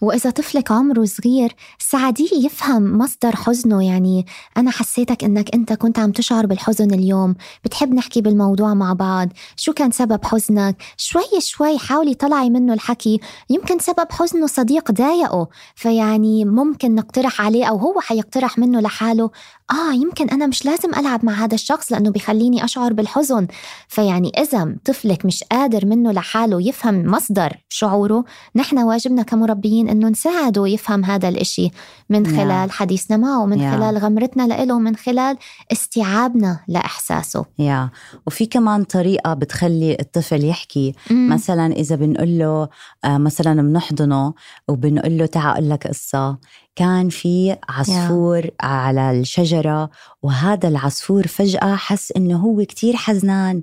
وإذا 0.00 0.30
طفلك 0.30 0.72
عمره 0.72 1.04
صغير 1.04 1.54
ساعديه 1.78 2.44
يفهم 2.44 2.98
مصدر 2.98 3.36
حزنه. 3.36 3.84
يعني 3.84 4.26
أنا 4.56 4.70
حسيتك 4.70 5.24
إنك 5.24 5.54
أنت 5.54 5.72
كنت 5.72 5.98
عم 5.98 6.12
تشعر 6.12 6.46
بالحزن 6.46 6.94
اليوم. 6.94 7.34
بتحب 7.64 7.94
نحكي 7.94 8.20
بالموضوع 8.20 8.74
مع 8.74 8.92
بعض. 8.92 9.28
شو 9.56 9.72
كان 9.72 9.90
سبب 9.90 10.24
حزنك؟ 10.24 10.76
شوي 10.96 11.40
شوي 11.40 11.78
حاولي 11.78 12.14
طلعي 12.14 12.50
منه 12.50 12.72
الحكي. 12.72 13.20
يمكن 13.50 13.78
سبب 13.78 14.12
حزنه 14.12 14.46
صديق 14.46 14.90
ضايقه. 14.90 15.48
فيعني 15.74 16.44
ممكن 16.44 16.94
نقترح 16.94 17.40
عليه 17.40 17.64
أو 17.64 17.76
هو 17.76 18.00
حيقترح 18.00 18.58
منه 18.58 18.80
لحاله. 18.80 19.30
آه 19.70 19.92
يمكن 19.94 20.28
أنا 20.28 20.46
مش 20.46 20.64
لازم 20.64 20.94
ألعب 20.94 21.24
مع 21.24 21.32
هذا 21.32 21.54
الشخص 21.54 21.92
لأنه 21.92 22.10
بيخليني 22.10 22.64
أشعر 22.64 22.92
بالحزن 22.92 23.46
فيعني 23.88 24.32
إذا 24.38 24.76
طفلك 24.84 25.26
مش 25.26 25.44
قادر 25.44 25.86
منه 25.86 26.12
لحاله 26.12 26.62
يفهم 26.68 27.06
مصدر 27.06 27.56
شعوره 27.68 28.24
نحن 28.56 28.78
واجبنا 28.78 29.22
كمربيين 29.22 29.88
إنه 29.88 30.08
نساعده 30.08 30.66
يفهم 30.66 31.04
هذا 31.04 31.28
الإشي 31.28 31.70
من. 32.10 32.26
خلال 32.26 32.70
حديثنا 32.70 33.16
معه 33.16 33.46
من 33.46 33.58
yeah. 33.58 33.74
خلال 33.74 33.98
غمرتنا 33.98 34.42
له 34.64 34.78
من 34.78 34.96
خلال 34.96 35.36
استيعابنا 35.72 36.60
لإحساسه 36.68 37.44
يا 37.58 37.90
yeah. 37.92 38.16
وفي 38.26 38.46
كمان 38.46 38.84
طريقة 38.84 39.34
بتخلي 39.34 39.96
الطفل 40.00 40.44
يحكي 40.44 40.92
mm. 40.92 41.12
مثلا 41.12 41.72
إذا 41.72 41.96
بنقول 41.96 42.38
له 42.38 42.68
آه 43.04 43.18
مثلا 43.18 43.62
بنحضنه 43.62 44.34
وبنقول 44.68 45.18
له 45.18 45.26
تعال 45.26 45.50
أقول 45.50 45.70
لك 45.70 45.86
قصة 45.86 46.38
كان 46.80 47.08
في 47.08 47.56
عصفور 47.68 48.42
yeah. 48.42 48.64
على 48.64 49.10
الشجرة 49.10 49.90
وهذا 50.22 50.68
العصفور 50.68 51.26
فجأة 51.26 51.76
حس 51.76 52.12
إنه 52.12 52.36
هو 52.36 52.64
كتير 52.64 52.96
حزنان. 52.96 53.62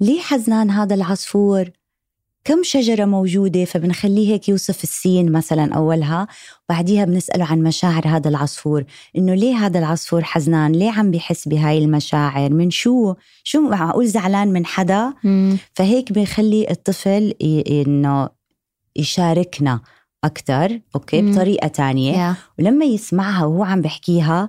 ليه 0.00 0.20
حزنان 0.20 0.70
هذا 0.70 0.94
العصفور؟ 0.94 1.70
كم 2.44 2.62
شجرة 2.62 3.04
موجودة؟ 3.04 3.64
فبنخليه 3.64 4.32
هيك 4.32 4.48
يوصف 4.48 4.82
السين 4.82 5.32
مثلا 5.32 5.74
أولها 5.74 6.26
وبعديها 6.68 7.04
بنسأله 7.04 7.44
عن 7.44 7.62
مشاعر 7.62 8.08
هذا 8.08 8.28
العصفور. 8.28 8.84
إنه 9.16 9.34
ليه 9.34 9.54
هذا 9.56 9.78
العصفور 9.78 10.24
حزنان؟ 10.24 10.72
ليه 10.72 10.90
عم 10.90 11.10
بيحس 11.10 11.48
بهاي 11.48 11.78
المشاعر؟ 11.78 12.50
من 12.50 12.70
شو؟ 12.70 13.14
شو 13.44 13.60
معقول 13.60 14.06
زعلان 14.06 14.48
من 14.48 14.66
حدا؟ 14.66 15.10
mm. 15.10 15.56
فهيك 15.74 16.12
بيخلي 16.12 16.70
الطفل 16.70 17.34
إنه 17.70 18.28
يشاركنا. 18.96 19.80
أكثر 20.24 20.80
okay 20.94 21.20
mm. 21.20 21.24
بطريقة 21.24 21.68
تانية 21.68 22.32
yeah. 22.32 22.36
ولما 22.58 22.84
يسمعها 22.84 23.44
وهو 23.44 23.64
عم 23.64 23.80
بحكيها 23.80 24.48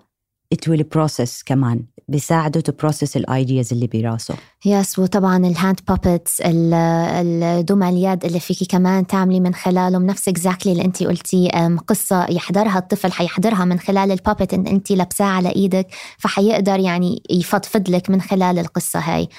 it 0.56 0.72
will 0.72 0.84
process 0.84 1.44
كمان 1.46 1.86
بيساعده 2.08 2.62
to 2.62 2.72
process 2.72 3.18
ال 3.18 3.27
ideas 3.27 3.74
اللي 3.74 3.88
براسه 3.88 4.36
yes 4.66 5.00
وطبعا 5.00 5.38
ال 5.38 5.46
hand 5.46 5.80
puppets 5.88 6.42
الدمى 6.46 7.90
اليد 7.90 8.26
اللي 8.26 8.40
فيكي 8.40 8.66
كمان 8.66 9.08
تعملي 9.08 9.40
من 9.40 9.54
خلالهم 9.54 10.06
نفس 10.06 10.28
exactly 10.28 10.72
اللي 10.72 10.86
انت 10.86 11.04
قلتي 11.04 11.48
قصة 11.88 12.26
يحضرها 12.30 12.78
الطفل 12.78 13.12
حيحضرها 13.12 13.66
من 13.66 13.80
خلال 13.80 14.12
البابت 14.12 14.54
إن 14.54 14.68
انت 14.68 14.92
لابساه 14.92 15.26
على 15.26 15.50
إيدك 15.56 15.88
فحيقدر 16.18 16.80
يعني 16.80 17.24
يفضفض 17.30 17.90
لك 17.90 18.10
من 18.10 18.22
خلال 18.22 18.60
القصة 18.60 19.00
هاي 19.00 19.30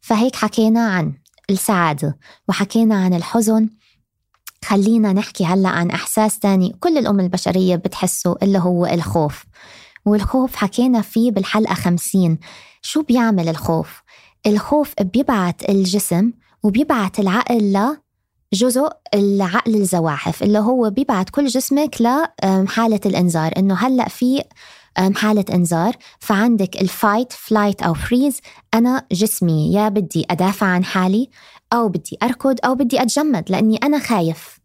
فهيك 0.00 0.36
حكينا 0.36 0.88
عن 0.88 1.14
السعادة 1.50 2.18
وحكينا 2.48 2.94
عن 2.94 3.14
الحزن 3.14 3.68
خلينا 4.66 5.12
نحكي 5.12 5.44
هلا 5.44 5.68
عن 5.68 5.90
إحساس 5.90 6.38
تاني 6.38 6.76
كل 6.80 6.98
الأم 6.98 7.20
البشرية 7.20 7.76
بتحسه 7.76 8.36
اللي 8.42 8.58
هو 8.58 8.86
الخوف. 8.86 9.44
والخوف 10.06 10.56
حكينا 10.56 11.00
فيه 11.00 11.30
بالحلقة 11.30 11.74
خمسين. 11.74 12.38
شو 12.82 13.02
بيعمل 13.02 13.48
الخوف؟ 13.48 14.02
الخوف 14.46 14.94
بيبعت 15.02 15.68
الجسم 15.68 16.32
وبيبعت 16.62 17.18
العقل 17.18 17.96
لجزء 18.52 18.88
العقل 19.14 19.74
الزواحف 19.74 20.42
اللي 20.42 20.58
هو 20.58 20.90
بيبعت 20.90 21.30
كل 21.30 21.46
جسمك 21.46 21.96
لحالة 22.00 23.00
الإنذار. 23.06 23.52
إنه 23.58 23.74
هلأ 23.74 24.08
في 24.08 24.42
حالة 25.14 25.44
إنذار 25.54 25.96
فعندك 26.18 26.80
ال 26.80 26.89
fight 26.89 27.32
flight 27.32 27.82
أو 27.82 27.94
freeze 27.94 28.40
أنا 28.74 29.06
جسمي 29.12 29.72
يا 29.72 29.88
بدي 29.88 30.26
أدافع 30.30 30.66
عن 30.66 30.84
حالي 30.84 31.30
أو 31.72 31.88
بدي 31.88 32.18
أركض 32.22 32.58
أو 32.64 32.74
بدي 32.74 33.02
أتجمد 33.02 33.50
لأني 33.50 33.76
أنا 33.76 33.98
خايف. 33.98 34.55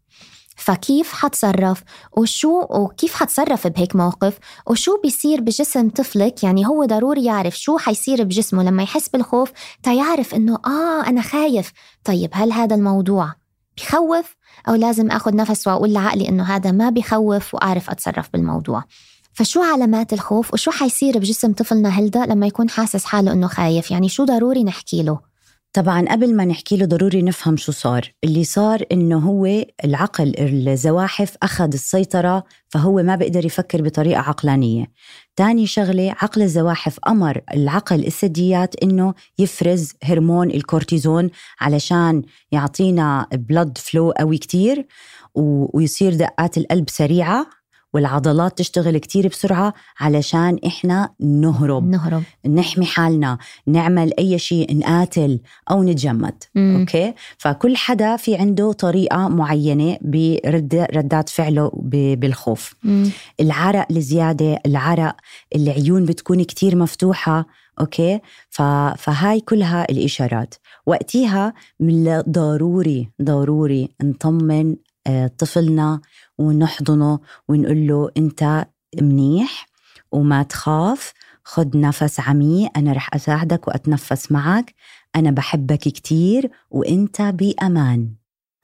فكيف 0.62 1.12
حتصرف؟ 1.12 1.82
وشو 2.12 2.66
وكيف 2.70 3.14
حتصرف 3.14 3.66
بهيك 3.66 3.96
موقف؟ 3.96 4.38
وشو 4.66 5.00
بيصير 5.02 5.40
بجسم 5.40 5.90
طفلك؟ 5.90 6.44
يعني 6.44 6.66
هو 6.66 6.84
ضروري 6.84 7.24
يعرف 7.24 7.58
شو 7.58 7.78
حيصير 7.78 8.24
بجسمه 8.24 8.62
لما 8.62 8.82
يحس 8.82 9.08
بالخوف 9.08 9.52
تيعرف 9.82 10.34
إنه 10.34 10.58
آه 10.66 11.06
أنا 11.06 11.22
خايف. 11.22 11.72
طيب 12.04 12.30
هل 12.32 12.52
هذا 12.52 12.74
الموضوع 12.74 13.34
بخوف؟ 13.76 14.36
أو 14.68 14.74
لازم 14.74 15.10
آخذ 15.10 15.36
نفس 15.36 15.68
وأقول 15.68 15.92
لعقلي 15.92 16.28
إنه 16.28 16.44
هذا 16.44 16.70
ما 16.70 16.90
بخوف 16.90 17.54
وأعرف 17.54 17.90
أتصرف 17.90 18.28
بالموضوع. 18.32 18.84
فشو 19.32 19.62
علامات 19.62 20.12
الخوف؟ 20.12 20.54
وشو 20.54 20.70
حيصير 20.70 21.18
بجسم 21.18 21.52
طفلنا 21.52 21.88
هلدا 21.88 22.26
لما 22.26 22.46
يكون 22.46 22.70
حاسس 22.70 23.04
حاله 23.04 23.32
إنه 23.32 23.46
خايف؟ 23.46 23.90
يعني 23.90 24.08
شو 24.08 24.24
ضروري 24.24 24.64
نحكي 24.64 25.02
له؟ 25.02 25.31
طبعا 25.74 26.04
قبل 26.10 26.36
ما 26.36 26.44
نحكي 26.44 26.76
له 26.76 26.86
ضروري 26.86 27.22
نفهم 27.22 27.56
شو 27.56 27.72
صار 27.72 28.12
اللي 28.24 28.44
صار 28.44 28.84
إنه 28.92 29.18
هو 29.18 29.64
العقل 29.84 30.34
الزواحف 30.38 31.36
أخذ 31.42 31.72
السيطرة 31.72 32.44
فهو 32.68 33.02
ما 33.02 33.16
بيقدر 33.16 33.44
يفكر 33.44 33.82
بطريقة 33.82 34.20
عقلانية. 34.20 34.90
تاني 35.36 35.66
شغلة 35.66 36.10
عقل 36.22 36.42
الزواحف 36.42 36.98
أمر 37.08 37.40
العقل 37.54 38.06
الثدييات 38.06 38.82
إنه 38.82 39.14
يفرز 39.38 39.92
هرمون 40.04 40.50
الكورتيزون 40.50 41.30
علشان 41.60 42.22
يعطينا 42.52 43.26
blood 43.32 43.78
flow 43.78 44.10
قوي 44.10 44.38
كتير 44.38 44.86
ويصير 45.34 46.14
دقات 46.14 46.58
القلب 46.58 46.90
سريعة. 46.90 47.61
والعضلات 47.94 48.58
تشتغل 48.58 48.98
كتير 48.98 49.28
بسرعة 49.28 49.74
علشان 50.00 50.58
إحنا 50.66 51.10
نهرب. 51.20 51.90
نهرب. 51.90 52.22
نحمي 52.46 52.86
حالنا 52.86 53.38
نعمل 53.66 54.12
أي 54.18 54.38
شيء 54.38 54.78
نقاتل 54.78 55.40
أو 55.70 55.82
نتجمد. 55.82 56.44
مم. 56.54 56.76
okay؟ 56.80 57.14
فكل 57.38 57.76
حدا 57.76 58.16
في 58.16 58.36
عنده 58.36 58.72
طريقة 58.72 59.28
معينة 59.28 59.98
برد 60.00 60.86
ردات 60.96 61.28
فعله 61.28 61.70
بالخوف. 61.74 62.74
مم. 62.84 63.10
العرق 63.40 63.86
الزيادة 63.90 64.58
العرق 64.66 65.16
العيون 65.56 66.04
بتكون 66.04 66.42
كتير 66.42 66.76
مفتوحة. 66.76 67.46
أوكي؟ 67.80 68.20
فهاي 68.96 69.40
كلها 69.40 69.90
الإشارات. 69.90 70.54
وقتها 70.86 71.54
من 71.80 72.22
ضروري 72.28 73.08
ضروري 73.22 73.88
نطمن 74.02 74.76
آه، 75.06 75.30
طفلنا 75.38 76.00
ونحضنه 76.42 77.20
ونقول 77.48 77.86
له 77.86 78.10
أنت 78.16 78.66
منيح 79.00 79.66
وما 80.12 80.42
تخاف 80.42 81.12
خد 81.44 81.76
نفس 81.76 82.20
عميق 82.20 82.70
أنا 82.76 82.92
رح 82.92 83.14
أساعدك 83.14 83.68
وأتنفس 83.68 84.32
معك 84.32 84.74
أنا 85.16 85.30
بحبك 85.30 85.78
كتير 85.78 86.50
وأنت 86.70 87.22
بأمان. 87.22 88.14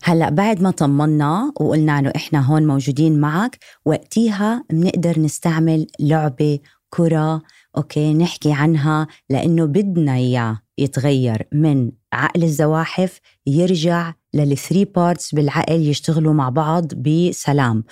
هلأ 0.05 0.31
بعد 0.31 0.63
ما 0.63 0.71
طمنا 0.71 1.53
وقلنا 1.61 2.03
له 2.03 2.13
إحنا 2.17 2.41
هون 2.41 2.67
موجودين 2.67 3.21
معك 3.21 3.59
وقتيها 3.85 4.65
بنقدر 4.71 5.21
نستعمل 5.21 5.87
لعبة 6.01 6.59
كرة 6.91 7.43
okay 7.79 8.15
نحكي 8.15 8.53
عنها 8.53 9.07
لأنه 9.31 9.65
بدنا 9.65 10.15
إياه 10.15 10.59
يتغير 10.79 11.49
من 11.53 11.91
عقل 12.13 12.45
الزواحف 12.45 13.21
يرجع 13.47 14.15
لل 14.35 14.49
three 14.49 14.85
parts 14.85 15.35
بالعقل 15.35 15.81
يشتغلوا 15.81 16.33
مع 16.33 16.49
بعض 16.49 16.95
بسلام. 16.95 17.85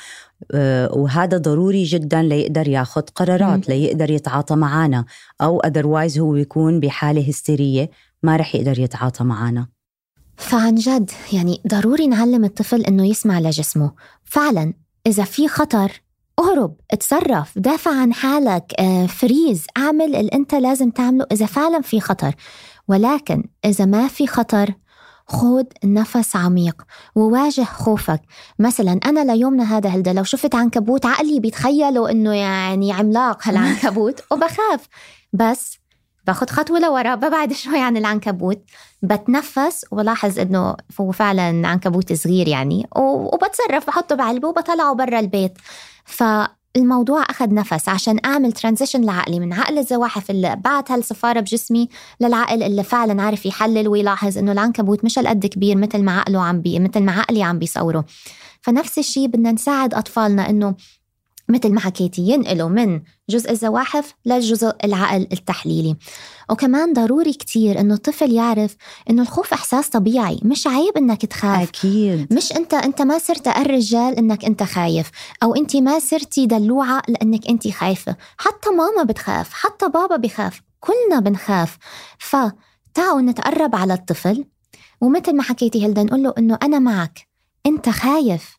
آه، 0.52 0.92
وهذا 0.92 1.38
ضروري 1.38 1.84
جدا 1.84 2.22
ليقدر 2.22 2.68
ياخذ 2.68 3.00
قرارات 3.00 3.68
ليقدر 3.68 4.10
يتعاطى 4.10 4.56
معنا 4.56 5.04
أو 5.40 5.60
otherwise 5.60 6.18
هو 6.18 6.36
يكون 6.36 6.80
بحالة 6.80 7.28
هستيرية 7.28 7.90
ما 8.22 8.36
رح 8.36 8.54
يقدر 8.54 8.78
يتعاطى 8.78 9.24
معنا 9.24 9.66
فعن 10.36 10.74
جد 10.74 11.10
يعني 11.32 11.60
ضروري 11.68 12.06
نعلم 12.06 12.44
الطفل 12.44 12.84
إنه 12.84 13.06
يسمع 13.06 13.40
لجسمه. 13.40 13.92
فعلا 14.24 14.74
إذا 15.06 15.24
في 15.24 15.48
خطر 15.48 16.05
اهرب 16.46 16.74
اتصرف 16.90 17.58
دافع 17.58 17.90
عن 17.90 18.12
حالك 18.12 18.72
آه، 18.78 19.06
فريز 19.06 19.66
اعمل 19.76 20.16
اللي 20.16 20.30
انت 20.34 20.54
لازم 20.54 20.90
تعمله 20.90 21.26
إذا 21.32 21.46
فعلا 21.46 21.80
في 21.80 22.00
خطر. 22.00 22.34
ولكن 22.88 23.44
إذا 23.64 23.84
ما 23.84 24.08
في 24.08 24.26
خطر 24.26 24.74
خود 25.26 25.66
نفس 25.84 26.36
عميق 26.36 26.82
وواجه 27.14 27.64
خوفك. 27.64 28.20
مثلا 28.58 29.00
أنا 29.06 29.32
ليومنا 29.32 29.76
هذا 29.76 29.90
هلدا 29.90 30.12
لو 30.12 30.24
شفت 30.24 30.54
عنكبوت 30.54 31.06
عقلي 31.06 31.40
بيتخيلوا 31.40 32.10
إنه 32.10 32.34
يعني 32.34 32.92
عملاق 32.92 33.48
هالعنكبوت 33.48 34.20
وبخاف. 34.32 34.88
بس 35.32 35.78
باخد 36.26 36.50
خطوة 36.50 36.78
لورا 36.78 37.14
ببعد 37.14 37.52
شوي 37.52 37.80
عن 37.80 37.96
العنكبوت 37.96 38.62
بتنفس 39.02 39.84
وبلاحظ 39.90 40.38
إنه 40.38 40.76
هو 41.00 41.12
فعلا 41.12 41.68
عنكبوت 41.68 42.12
صغير 42.12 42.48
يعني 42.48 42.88
وبتصرف 42.96 43.86
بحطه 43.86 44.14
بعلبة 44.14 44.48
وبطلعه 44.48 44.94
برا 44.94 45.18
البيت. 45.18 45.52
ف 46.06 46.24
الموضوع 46.76 47.22
أخذ 47.22 47.54
نفس 47.54 47.88
عشان 47.88 48.18
أعمل 48.24 48.52
ترانزيشن 48.52 49.00
لعقلي 49.00 49.40
من 49.40 49.52
عقل 49.52 49.78
الزواحف 49.78 50.30
اللي 50.30 50.56
بعت 50.64 50.90
هالصفارة 50.90 51.40
بجسمي 51.40 51.88
للعقل 52.20 52.62
اللي 52.62 52.82
فعلا 52.82 53.22
عارف 53.22 53.46
يحلل 53.46 53.88
ويلاحظ 53.88 54.38
إنه 54.38 54.52
العنكبوت 54.52 55.04
مش 55.04 55.18
هالقد 55.18 55.46
كبير 55.46 55.76
مثل 55.76 56.02
ما 56.02 56.18
عقله 56.18 56.42
عم 56.42 56.60
بي 56.60 56.78
مثل 56.78 57.00
ما 57.02 57.12
عقلي 57.12 57.42
عم 57.42 57.58
بيصوره. 57.58 58.04
فنفس 58.60 58.98
الشيء 58.98 59.26
بدنا 59.26 59.52
نساعد 59.52 59.94
أطفالنا 59.94 60.50
إنه 60.50 60.74
مثل 61.48 61.72
ما 61.72 61.80
حكيتي 61.80 62.22
ينقلوا 62.22 62.68
من 62.68 63.00
جزء 63.30 63.50
الزواحف 63.50 64.14
للجزء 64.26 64.72
العقل 64.84 65.26
التحليلي. 65.32 65.96
وكمان 66.50 66.92
ضروري 66.92 67.32
كتير 67.32 67.80
إنه 67.80 67.94
الطفل 67.94 68.32
يعرف 68.32 68.76
إنه 69.10 69.22
الخوف 69.22 69.52
إحساس 69.52 69.88
طبيعي 69.88 70.40
مش 70.42 70.66
عيب 70.66 70.96
إنك 70.96 71.26
تخاف. 71.26 71.68
أكيد. 71.68 72.32
مش 72.32 72.52
أنت 72.52 72.74
أنت 72.74 73.02
ما 73.02 73.18
صرت 73.18 73.48
الرجال 73.48 74.16
إنك 74.16 74.44
أنت 74.44 74.62
خايف 74.62 75.10
أو 75.42 75.54
أنت 75.54 75.76
ما 75.76 75.98
صرتي 75.98 76.46
دلوعة 76.46 77.02
لإنك 77.08 77.48
أنت 77.48 77.68
خايفة. 77.68 78.16
حتى 78.38 78.70
ماما 78.70 79.02
بتخاف 79.02 79.52
حتى 79.52 79.88
بابا 79.88 80.16
بخاف 80.16 80.62
كلنا 80.80 81.20
بنخاف. 81.20 81.78
فتعالوا 82.18 83.20
نتقرب 83.20 83.76
على 83.76 83.94
الطفل 83.94 84.44
ومثل 85.00 85.36
ما 85.36 85.42
حكيتي 85.42 85.86
هلدا 85.86 86.02
نقول 86.02 86.22
له 86.22 86.34
إنه 86.38 86.58
أنا 86.62 86.78
معك 86.78 87.28
أنت 87.66 87.88
خايف. 87.88 88.56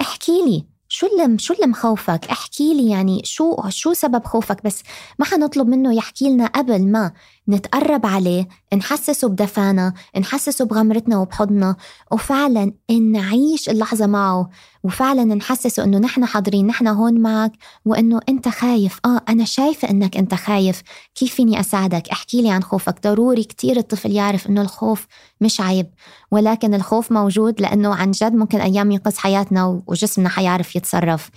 احكي 0.00 0.44
لي 0.46 0.75
شو 0.88 1.06
اللي 1.06 1.38
شو 1.38 1.54
اللي 1.54 1.66
مخوفك؟ 1.66 2.24
احكي 2.30 2.74
لي 2.74 2.90
يعني 2.90 3.22
شو 3.24 3.56
شو 3.68 3.92
سبب 3.92 4.24
خوفك؟ 4.24 4.64
بس 4.64 4.82
ما 5.18 5.24
حنطلب 5.24 5.68
منه 5.68 5.94
يحكي 5.94 6.30
لنا 6.30 6.46
قبل 6.46 6.86
ما 6.86 7.12
نتقرب 7.48 8.06
عليه 8.06 8.48
نحسسه 8.74 9.28
بدفانا 9.28 9.92
نحسسه 10.18 10.64
بغمرتنا 10.64 11.18
وبحضننا 11.18 11.76
وفعلا 12.12 12.72
نعيش 12.90 13.68
اللحظة 13.68 14.06
معه 14.06 14.50
وفعلا 14.82 15.24
نحسسه 15.24 15.84
إنه 15.84 15.98
نحن 15.98 16.26
حاضرين 16.26 16.66
نحن 16.66 16.86
هون 16.86 17.20
معك 17.20 17.52
وإنه 17.84 18.20
أنت 18.28 18.48
خايف. 18.48 18.98
آه 19.04 19.20
أنا 19.28 19.44
شايفة 19.44 19.90
إنك 19.90 20.16
أنت 20.16 20.34
خايف. 20.34 20.82
كيف 21.14 21.34
فيني 21.34 21.60
أساعدك؟ 21.60 22.08
احكي 22.08 22.42
لي 22.42 22.50
عن 22.50 22.62
خوفك. 22.62 23.02
ضروري 23.02 23.44
كتير 23.44 23.76
الطفل 23.76 24.12
يعرف 24.12 24.46
إنه 24.46 24.62
الخوف 24.62 25.06
مش 25.40 25.60
عيب 25.60 25.86
ولكن 26.30 26.74
الخوف 26.74 27.12
موجود 27.12 27.60
لأنه 27.60 27.94
عن 27.94 28.10
جد 28.10 28.32
ممكن 28.34 28.60
أيام 28.60 28.90
ينقذ 28.90 29.16
حياتنا 29.18 29.82
وجسمنا 29.86 30.28
حيعرف 30.28 30.76
يتصرف. 30.76 31.30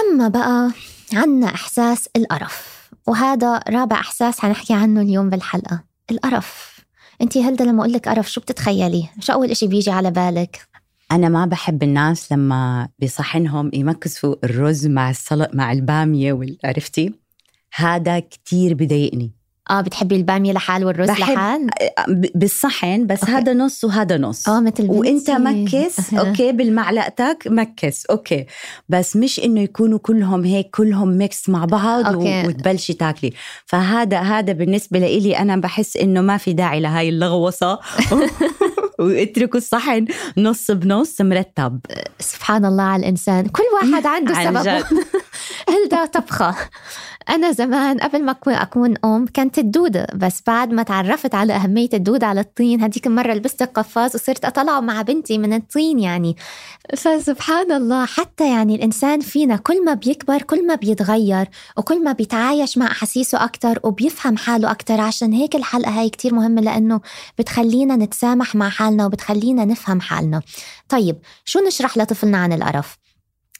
أما 0.00 0.28
بقى 0.28 0.70
عنا 1.12 1.46
إحساس 1.46 2.08
القرف. 2.16 2.79
وهذا 3.06 3.60
رابع 3.68 4.00
إحساس 4.00 4.40
حنحكي 4.40 4.74
عنه 4.74 5.00
اليوم 5.00 5.30
بالحلقة 5.30 5.84
القرف 6.10 6.80
أنت 7.22 7.38
هلدا 7.38 7.64
لما 7.64 7.80
أقول 7.80 7.92
لك 7.92 8.08
قرف 8.08 8.30
شو 8.32 8.40
بتتخيلي؟ 8.40 9.08
شو 9.20 9.32
أول 9.32 9.50
إشي 9.50 9.66
بيجي 9.66 9.90
على 9.90 10.10
بالك؟ 10.10 10.60
أنا 11.12 11.28
ما 11.28 11.46
بحب 11.46 11.82
الناس 11.82 12.32
لما 12.32 12.88
بصحنهم 13.02 13.70
يمكسوا 13.74 14.34
الرز 14.44 14.86
مع 14.86 15.10
السلط 15.10 15.50
مع 15.54 15.72
البامية 15.72 16.40
عرفتي؟ 16.64 17.14
هذا 17.74 18.18
كتير 18.18 18.74
بضايقني 18.74 19.39
آه 19.70 19.80
بتحبي 19.80 20.16
البامية 20.16 20.52
لحال 20.52 20.84
والرز 20.84 21.10
لحال 21.10 21.66
آه، 21.82 22.04
بالصحن 22.34 23.06
بس 23.06 23.20
okay. 23.20 23.32
هذا 23.32 23.52
نص 23.52 23.84
وهذا 23.84 24.18
نص 24.18 24.48
آه 24.48 24.60
مثل 24.60 24.86
بنتي. 24.86 24.98
وانت 24.98 25.30
mix 25.30 26.14
okay 26.14 26.52
بالمعلقتك 26.52 27.44
mix 27.46 28.06
okay 28.06 28.46
بس 28.88 29.16
مش 29.16 29.40
إنه 29.40 29.60
يكونوا 29.60 29.98
كلهم 29.98 30.44
هيك 30.44 30.70
كلهم 30.70 31.08
mix 31.08 31.48
مع 31.48 31.64
بعض 31.64 32.06
okay. 32.06 32.46
وتبلشي 32.46 32.92
تاكلي 32.92 33.32
فهذا 33.66 34.20
هذا 34.20 34.52
بالنسبة 34.52 34.98
لي 34.98 35.38
أنا 35.38 35.56
بحس 35.56 35.96
إنه 35.96 36.20
ما 36.20 36.36
في 36.36 36.52
داعي 36.52 36.80
لهي 36.80 37.08
اللغوصه 37.08 37.78
واتركوا 38.98 39.58
الصحن 39.58 40.06
نص 40.36 40.70
بنص 40.70 41.20
مرتب. 41.20 41.80
سبحان 42.18 42.64
الله 42.64 42.82
على 42.82 43.00
الإنسان. 43.00 43.46
كل 43.46 43.62
واحد 43.82 44.06
عنده 44.14 44.34
سبب. 44.34 44.84
هلدا 45.70 46.04
طبخة؟ 46.04 46.54
أنا 47.28 47.52
زمان 47.52 47.98
قبل 47.98 48.24
ما 48.24 48.36
أكون 48.46 48.94
أم 49.04 49.26
كانت 49.26 49.58
الدودة 49.58 50.06
بس 50.14 50.42
بعد 50.46 50.72
ما 50.72 50.82
تعرفت 50.82 51.34
على 51.34 51.52
أهمية 51.52 51.88
الدودة 51.94 52.26
على 52.26 52.40
الطين 52.40 52.82
هديك 52.82 53.06
المرة 53.06 53.32
لبست 53.32 53.62
القفاز 53.62 54.14
وصرت 54.14 54.44
أطلع 54.44 54.80
مع 54.80 55.02
بنتي 55.02 55.38
من 55.38 55.52
الطين 55.52 55.98
يعني. 55.98 56.36
فسبحان 56.96 57.72
الله 57.72 58.06
حتى 58.06 58.50
يعني 58.50 58.74
الإنسان 58.74 59.20
فينا 59.20 59.56
كل 59.56 59.84
ما 59.84 59.94
بيكبر 59.94 60.42
كل 60.42 60.66
ما 60.66 60.74
بيتغير 60.74 61.48
وكل 61.76 62.04
ما 62.04 62.12
بيتعايش 62.12 62.78
مع 62.78 62.86
أحاسيسه 62.86 63.44
أكتر 63.44 63.80
وبيفهم 63.82 64.36
حاله 64.36 64.70
أكتر. 64.70 65.00
عشان 65.00 65.32
هيك 65.32 65.56
الحلقة 65.56 65.90
هاي 65.90 66.10
كتير 66.10 66.34
مهمة 66.34 66.60
لأنه 66.60 67.00
بتخلينا 67.38 67.96
نتسامح 67.96 68.54
مع 68.54 68.68
حالنا 68.70 69.06
وبتخلينا 69.06 69.64
نفهم 69.64 70.00
حالنا. 70.00 70.42
طيب 70.88 71.18
شو 71.44 71.60
نشرح 71.66 71.98
لطفلنا 71.98 72.38
عن 72.38 72.52
القرف؟ 72.52 72.98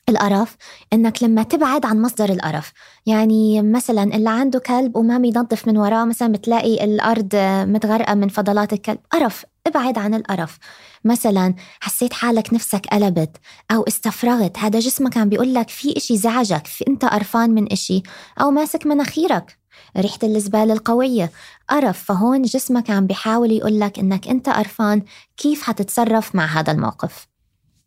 القرف 0.08 0.56
إنك 0.92 1.22
لما 1.22 1.42
تبعد 1.42 1.86
عن 1.86 2.02
مصدر 2.02 2.28
القرف 2.32 2.72
يعني 3.06 3.62
مثلا 3.62 4.02
اللي 4.02 4.30
عنده 4.30 4.58
كلب 4.58 4.96
وما 4.96 5.18
بينظف 5.18 5.68
من 5.68 5.76
وراه 5.76 6.04
مثلا 6.04 6.32
بتلاقي 6.32 6.84
الأرض 6.84 7.28
متغرقة 7.68 8.14
من 8.14 8.28
فضلات 8.28 8.72
الكلب. 8.72 8.98
قرف 9.10 9.44
ابعد 9.66 9.98
عن 9.98 10.14
القرف. 10.14 10.58
مثلا 11.04 11.54
حسيت 11.80 12.12
حالك 12.12 12.54
نفسك 12.54 12.86
قلبت 12.86 13.36
أو 13.70 13.82
استفرغت 13.82 14.58
هذا 14.58 14.78
جسمك 14.78 15.16
عم 15.16 15.28
بيقول 15.28 15.54
لك 15.54 15.68
في 15.68 15.96
إشي 15.96 16.16
زعجك 16.16 16.66
في 16.66 16.84
أنت 16.88 17.04
قرفان 17.04 17.50
من 17.50 17.72
إشي 17.72 18.02
أو 18.40 18.50
ماسك 18.50 18.86
مناخيرك. 18.86 19.59
ريحة 19.96 20.18
الزبالة 20.22 20.72
القوية. 20.72 21.30
قرف 21.68 22.04
فهون 22.04 22.42
جسمك 22.42 22.90
عم 22.90 23.06
بيحاول 23.06 23.50
يقول 23.52 23.80
لك 23.80 23.98
إنك 23.98 24.28
أنت 24.28 24.48
قرفان. 24.48 25.02
كيف 25.36 25.62
حتتصرف 25.62 26.34
مع 26.34 26.46
هذا 26.46 26.72
الموقف؟ 26.72 27.26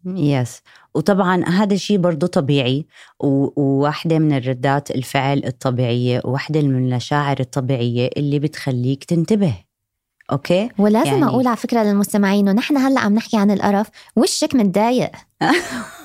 yes 0.05 0.61
وطبعا 0.95 1.43
هذا 1.45 1.73
الشيء 1.73 1.97
برضه 1.97 2.27
طبيعي. 2.27 2.85
وواحدة 3.19 4.19
من 4.19 4.33
الردات 4.37 4.91
الفعل 4.91 5.41
الطبيعية 5.45 6.21
وواحدة 6.25 6.61
من 6.61 6.75
المشاعر 6.75 7.39
الطبيعية 7.39 8.09
اللي 8.17 8.39
بتخليك 8.39 9.03
تنتبه. 9.03 9.72
okay؟ 10.31 10.69
ولازم 10.77 11.07
يعني... 11.07 11.25
أقول 11.25 11.47
على 11.47 11.57
فكرة 11.57 11.83
للمستمعين 11.83 12.47
إنه 12.47 12.57
نحن 12.57 12.77
هلأ 12.77 12.99
عم 12.99 13.13
نحكي 13.13 13.37
عن 13.37 13.51
القرف 13.51 13.87
وشك 14.15 14.55
متضايق. 14.55 15.11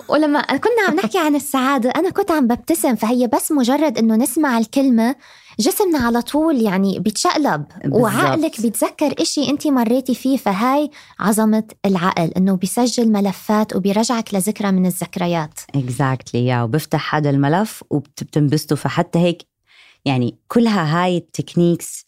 ولما 0.09 0.41
كنا 0.43 0.83
عم 0.89 0.95
نحكي 0.95 1.19
عن 1.19 1.35
السعادة 1.35 1.91
أنا 1.91 2.11
كنت 2.11 2.31
عم 2.31 2.47
ببتسم 2.47 2.95
فهي 2.95 3.27
بس 3.27 3.53
مجرد 3.53 3.99
إنه 3.99 4.17
نسمع 4.17 4.59
الكلمة 4.59 5.17
جسمنا 5.61 5.99
على 5.99 6.23
طول 6.23 6.63
يعني 6.63 6.99
بيتشقلب 6.99 7.65
بالزبط. 7.85 8.01
وعقلك 8.01 8.61
بيتذكر 8.61 9.15
إشي 9.23 9.51
أنت 9.51 9.67
مريتي 9.67 10.15
فيه 10.15 10.37
فهاي 10.37 10.91
عظمة 11.21 11.65
العقل 11.87 12.33
إنه 12.37 12.57
بيسجل 12.57 13.13
ملفات 13.13 13.77
وبيرجعك 13.77 14.35
لذكرى 14.35 14.73
من 14.73 14.87
الذكريات. 14.87 15.61
exactly 15.75 16.47
yeah 16.47 16.63
وبفتح 16.63 17.15
هذا 17.15 17.31
الملف 17.31 17.85
وبتنبسطوا 17.91 18.77
فحتى 18.77 19.19
هيك 19.19 19.43
يعني 20.05 20.39
كلها 20.49 21.05
هاي 21.05 21.17
ال 21.17 21.25
techniques 21.25 22.08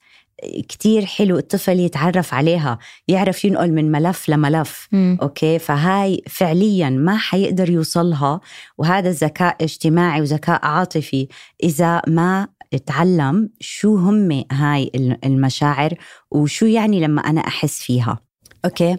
كتير 0.68 1.06
حلو 1.06 1.38
الطفل 1.38 1.80
يتعرف 1.80 2.34
عليها 2.34 2.78
يعرف 3.08 3.44
ينقل 3.44 3.72
من 3.72 3.92
ملف 3.92 4.28
لملف 4.28 4.88
م. 4.92 5.16
okay؟ 5.22 5.58
فهاي 5.58 6.22
فعليا 6.28 6.90
ما 6.90 7.16
حيقدر 7.16 7.70
يوصلها 7.70 8.40
وهذا 8.78 9.08
الذكاء 9.08 9.56
اجتماعي 9.60 10.20
وذكاء 10.20 10.66
عاطفي. 10.66 11.28
إذا 11.62 12.02
ما 12.08 12.48
اتعلم 12.74 13.50
شو 13.60 13.96
هم 13.96 14.44
هاي 14.52 14.90
المشاعر 15.24 15.94
وشو 16.30 16.66
يعني 16.66 17.00
لما 17.00 17.20
أنا 17.20 17.40
أحس 17.40 17.82
فيها 17.82 18.18
okay؟ 18.64 18.96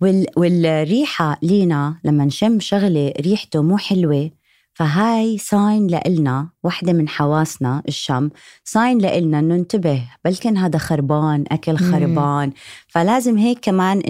وال 0.00 0.26
والريحة 0.36 1.38
لينا 1.42 2.00
لما 2.04 2.24
نشم 2.24 2.60
شغلة 2.60 3.12
ريحته 3.20 3.62
مو 3.62 3.78
حلوة 3.78 4.30
فهاي 4.74 5.38
sign 5.38 5.86
لإلنا 5.86 6.48
وحدة 6.64 6.92
من 6.92 7.08
حواسنا 7.08 7.82
الشم 7.88 8.30
sign 8.64 8.98
لإلنا 8.98 9.38
إنه 9.38 9.54
انتبه 9.54 10.02
بلكن 10.24 10.56
هذا 10.56 10.78
خربان 10.78 11.44
أكل 11.50 11.76
خربان. 11.76 12.48
مم. 12.48 12.54
فلازم 12.88 13.38
هيك 13.38 13.58
كمان 13.62 14.02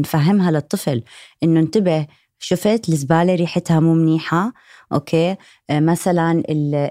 نفهمها 0.00 0.50
للطفل 0.50 1.02
إنه 1.42 1.60
انتبه 1.60 2.06
شفت 2.38 2.88
الزبالة 2.88 3.34
ريحتها 3.34 3.80
مو 3.80 3.94
منيحة؟ 3.94 4.52
okay. 4.92 5.36
آه، 5.70 5.80
مثلا 5.80 6.42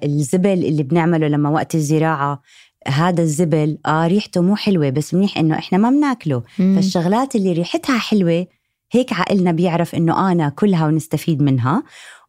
الزبل 0.03 0.65
اللي 0.65 0.83
بنعمله 0.83 1.27
لما 1.27 1.49
وقت 1.49 1.75
الزراعة 1.75 2.41
هذا 2.87 3.21
الزبل 3.21 3.77
آه 3.85 4.07
ريحته 4.07 4.41
مو 4.41 4.55
حلوة 4.55 4.89
بس 4.89 5.13
منيح 5.13 5.37
إنه 5.37 5.57
إحنا 5.57 5.77
ما 5.77 5.89
بناكله. 5.89 6.43
فالشغلات 6.57 7.35
اللي 7.35 7.53
ريحتها 7.53 7.97
حلوة 7.97 8.47
هيك 8.91 9.13
عقلنا 9.13 9.51
بيعرف 9.51 9.95
إنه 9.95 10.31
أنا 10.31 10.49
كلها 10.49 10.87
ونستفيد 10.87 11.41
منها. 11.41 11.83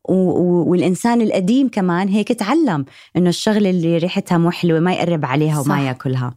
والإنسان 0.04 1.20
القديم 1.20 1.68
كمان 1.68 2.08
هيك 2.08 2.32
تعلم 2.32 2.84
إنه 3.16 3.28
الشغلة 3.28 3.70
اللي 3.70 3.98
ريحتها 3.98 4.38
مو 4.38 4.50
حلوة 4.50 4.80
ما 4.80 4.92
يقرب 4.92 5.24
عليها 5.24 5.60
وما 5.60 5.74
صح. 5.74 5.80
يأكلها. 5.80 6.34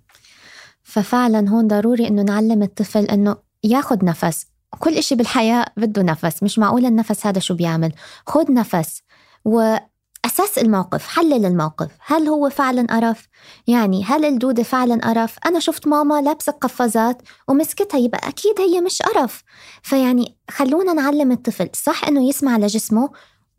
ففعلا 0.83 1.49
هون 1.49 1.67
ضروري 1.67 2.07
إنه 2.07 2.21
نعلم 2.21 2.63
الطفل 2.63 3.05
إنه 3.05 3.35
ياخد 3.63 4.03
نفس. 4.03 4.45
كل 4.79 4.97
إشي 4.97 5.15
بالحياة 5.15 5.65
بده 5.77 6.01
نفس 6.03 6.43
مش 6.43 6.59
معقول 6.59 6.85
النفس 6.85 7.27
هذا 7.27 7.39
شو 7.39 7.53
بيعمل. 7.53 7.91
خد 8.27 8.51
نفس 8.51 9.01
وأساس 9.45 10.57
الموقف 10.57 11.07
حلل 11.07 11.45
الموقف. 11.45 11.89
هل 12.05 12.27
هو 12.27 12.49
فعلا 12.49 12.87
قرف؟ 12.89 13.27
يعني 13.67 14.03
هل 14.03 14.25
الدودة 14.25 14.63
فعلا 14.63 14.95
قرف؟ 14.95 15.37
أنا 15.45 15.59
شفت 15.59 15.87
ماما 15.87 16.21
لابسة 16.21 16.51
قفازات 16.51 17.21
ومسكتها 17.47 17.97
يبقى 17.97 18.27
أكيد 18.27 18.59
هي 18.59 18.81
مش 18.81 19.01
قرف. 19.01 19.43
فيعني 19.83 20.37
خلونا 20.49 20.93
نعلم 20.93 21.31
الطفل 21.31 21.69
صح 21.73 22.07
إنه 22.07 22.29
يسمع 22.29 22.57
لجسمه 22.57 23.09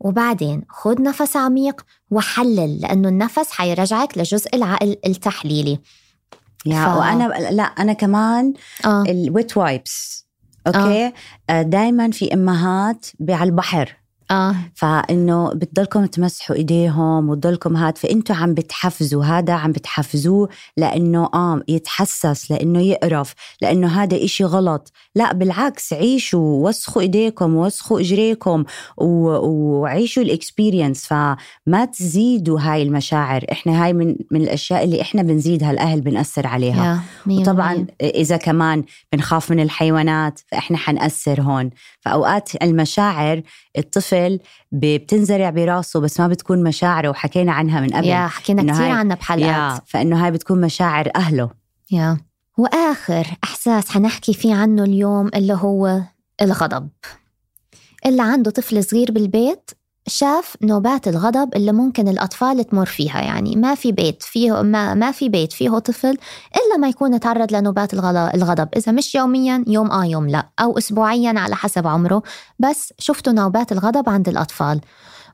وبعدين 0.03 0.61
خد 0.69 1.01
نفس 1.01 1.37
عميق 1.37 1.85
وحلل 2.11 2.81
لأنه 2.81 3.09
النفس 3.09 3.51
حيرجعك 3.51 4.17
لجزء 4.17 4.55
العقل 4.55 4.97
التحليلي 5.05 5.79
يا 6.65 6.85
ف... 6.85 6.97
وأنا 6.97 7.23
لا 7.51 7.63
أنا 7.63 7.93
كمان 7.93 8.53
آه. 8.85 9.03
ال 9.07 9.19
wet 9.19 9.57
wipes 9.57 10.27
okay 10.67 11.11
آه. 11.49 11.61
دائما 11.61 12.11
في 12.11 12.33
إمهات 12.33 13.05
على 13.29 13.49
البحر 13.49 14.02
آه. 14.31 14.55
فإنه 14.75 15.49
بتضلكم 15.53 16.05
تمسحوا 16.05 16.55
إيديهم 16.55 17.29
وتضلكم 17.29 17.77
هاد 17.77 17.97
فإنتوا 17.97 18.35
عم 18.35 18.53
بتحفزوا 18.53 19.23
هذا 19.23 19.53
عم 19.53 19.71
بتحفزوه 19.71 20.49
لإنه 20.77 21.29
آه 21.33 21.61
يتحسس 21.67 22.51
لإنه 22.51 22.81
يقرف 22.81 23.33
لإنه 23.61 23.87
هذا 23.87 24.23
إشي 24.23 24.43
غلط. 24.43 24.91
لا 25.15 25.33
بالعكس 25.33 25.93
عيشوا 25.93 26.67
وسخوا 26.67 27.01
إيديكم 27.01 27.55
وسخوا 27.55 27.99
إجريكم 27.99 28.63
وعيشوا 28.97 30.23
ال 30.23 30.30
experience. 30.30 31.05
فما 31.05 31.85
تزيدوا 31.85 32.59
هاي 32.59 32.83
المشاعر. 32.83 33.45
إحنا 33.51 33.83
هاي 33.85 33.93
من 33.93 34.15
من 34.31 34.41
الأشياء 34.41 34.83
اللي 34.83 35.01
إحنا 35.01 35.21
بنزيدها 35.21 35.71
الاهل 35.71 36.01
بنأثر 36.01 36.47
عليها. 36.47 37.03
وطبعا 37.27 37.85
إذا 38.01 38.37
كمان 38.37 38.83
بنخاف 39.13 39.51
من 39.51 39.59
الحيوانات 39.59 40.39
فإحنا 40.51 40.77
حنأثر 40.77 41.41
هون. 41.41 41.69
فأوقات 41.99 42.63
المشاعر 42.63 43.41
الطفل 43.77 44.39
بتنزرع 44.71 45.49
براسه 45.49 45.99
بس 45.99 46.19
ما 46.19 46.27
بتكون 46.27 46.63
مشاعره 46.63 47.09
وحكينا 47.09 47.51
عنها 47.51 47.81
من 47.81 47.89
قبل 47.89 48.05
يا 48.05 48.27
حكينا 48.27 48.73
كثير 48.73 48.89
عنها 48.89 49.15
بحلقات. 49.15 49.81
فإنه 49.85 50.25
هاي 50.25 50.31
بتكون 50.31 50.61
مشاعر 50.61 51.09
أهله. 51.15 51.49
يا. 51.91 52.17
وآخر 52.57 53.27
إحساس 53.43 53.89
حنحكي 53.89 54.33
فيه 54.33 54.55
عنه 54.55 54.83
اليوم 54.83 55.27
اللي 55.35 55.53
هو 55.53 56.01
الغضب. 56.41 56.89
اللي 58.05 58.21
عنده 58.21 58.51
طفل 58.51 58.83
صغير 58.83 59.11
بالبيت 59.11 59.71
شاف 60.07 60.57
نوبات 60.61 61.07
الغضب 61.07 61.55
اللي 61.55 61.71
ممكن 61.71 62.07
الأطفال 62.07 62.63
تمر 62.63 62.85
فيها 62.85 63.21
يعني 63.21 63.55
ما 63.55 63.75
في 63.75 63.91
بيت 63.91 64.23
فيه 64.23 64.61
ما, 64.61 64.93
ما 64.93 65.11
في 65.11 65.29
بيت 65.29 65.53
فيه 65.53 65.79
طفل 65.79 66.17
إلا 66.55 66.77
ما 66.79 66.87
يكون 66.87 67.19
تعرض 67.19 67.53
لنوبات 67.53 67.93
الغضب. 67.93 68.69
إذا 68.77 68.91
مش 68.91 69.15
يوميا 69.15 69.63
يوم 69.67 69.91
آه 69.91 70.05
يوم 70.05 70.29
لا 70.29 70.49
أو 70.59 70.77
أسبوعيا 70.77 71.33
على 71.39 71.55
حسب 71.55 71.87
عمره. 71.87 72.23
بس 72.59 72.93
شفتوا 72.99 73.33
نوبات 73.33 73.71
الغضب 73.71 74.09
عند 74.09 74.29
الأطفال. 74.29 74.81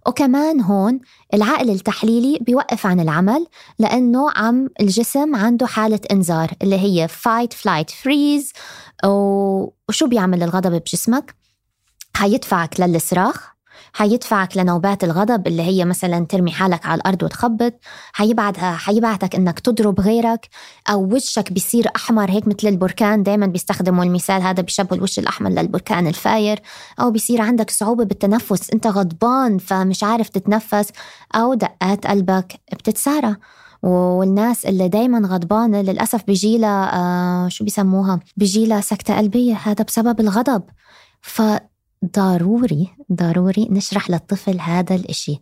وكمان 0.08 0.62
هون 0.62 1.00
العقل 1.34 1.70
التحليلي 1.70 2.40
بيوقف 2.42 2.86
عن 2.86 3.00
العمل 3.00 3.48
لأنه 3.80 4.32
عم 4.36 4.70
الجسم 4.82 5.36
عنده 5.36 5.68
حالة 5.68 6.00
إنذار 6.12 6.52
اللي 6.62 6.80
هي 6.80 7.08
fight 7.08 7.54
flight 7.54 7.94
freeze. 7.94 8.54
وشو 9.06 10.08
بيعمل 10.08 10.44
الغضب 10.44 10.72
بجسمك؟ 10.72 11.36
هيدفعك 12.18 12.80
للصراخ. 12.80 13.59
حيدفعك 13.94 14.58
لنوبات 14.58 15.04
الغضب 15.04 15.48
اللي 15.48 15.64
هي 15.64 15.86
مثلا 15.86 16.26
ترمي 16.26 16.52
حالك 16.52 16.86
على 16.86 17.02
الأرض 17.02 17.24
وتخبط. 17.24 17.74
حيبعتها 18.14 18.76
حيبعتك 18.76 19.36
إنك 19.36 19.60
تضرب 19.60 20.00
غيرك 20.00 20.48
أو 20.90 21.16
وشك 21.16 21.54
بيصير 21.54 21.88
أحمر 21.96 22.32
هيك 22.32 22.48
مثل 22.48 22.68
البركان. 22.68 23.24
دائما 23.24 23.46
بيستخدموا 23.46 24.04
المثال 24.04 24.42
هذا 24.42 24.62
بيشبهوا 24.64 24.98
الوش 24.98 25.20
الأحمر 25.20 25.50
للبركان 25.50 26.08
الفاير. 26.08 26.60
أو 27.00 27.12
بيصير 27.12 27.42
عندك 27.42 27.70
صعوبة 27.70 28.04
بالتنفس. 28.04 28.70
أنت 28.74 28.88
غضبان 28.88 29.58
فمش 29.58 30.04
عارف 30.04 30.30
تتنفس 30.30 30.92
أو 31.36 31.54
دقات 31.54 32.08
قلبك 32.08 32.60
بتتسارع 32.74 33.36
والناس 33.84 34.66
اللي 34.66 34.88
دايما 34.90 35.28
غضبانة 35.28 35.82
للأسف 35.82 36.24
بيجيلها 36.28 36.96
آه 36.96 37.48
شو 37.48 37.64
بيسموها؟ 37.64 38.20
بيجيلها 38.38 38.82
سكتة 38.82 39.18
قلبية. 39.18 39.56
هذا 39.56 39.84
بسبب 39.84 40.20
الغضب. 40.20 40.64
ف 41.22 41.42
ضروري 42.06 42.90
ضروري 43.14 43.68
نشرح 43.70 44.10
للطفل 44.10 44.60
هذا 44.60 44.96
الإشي. 44.96 45.40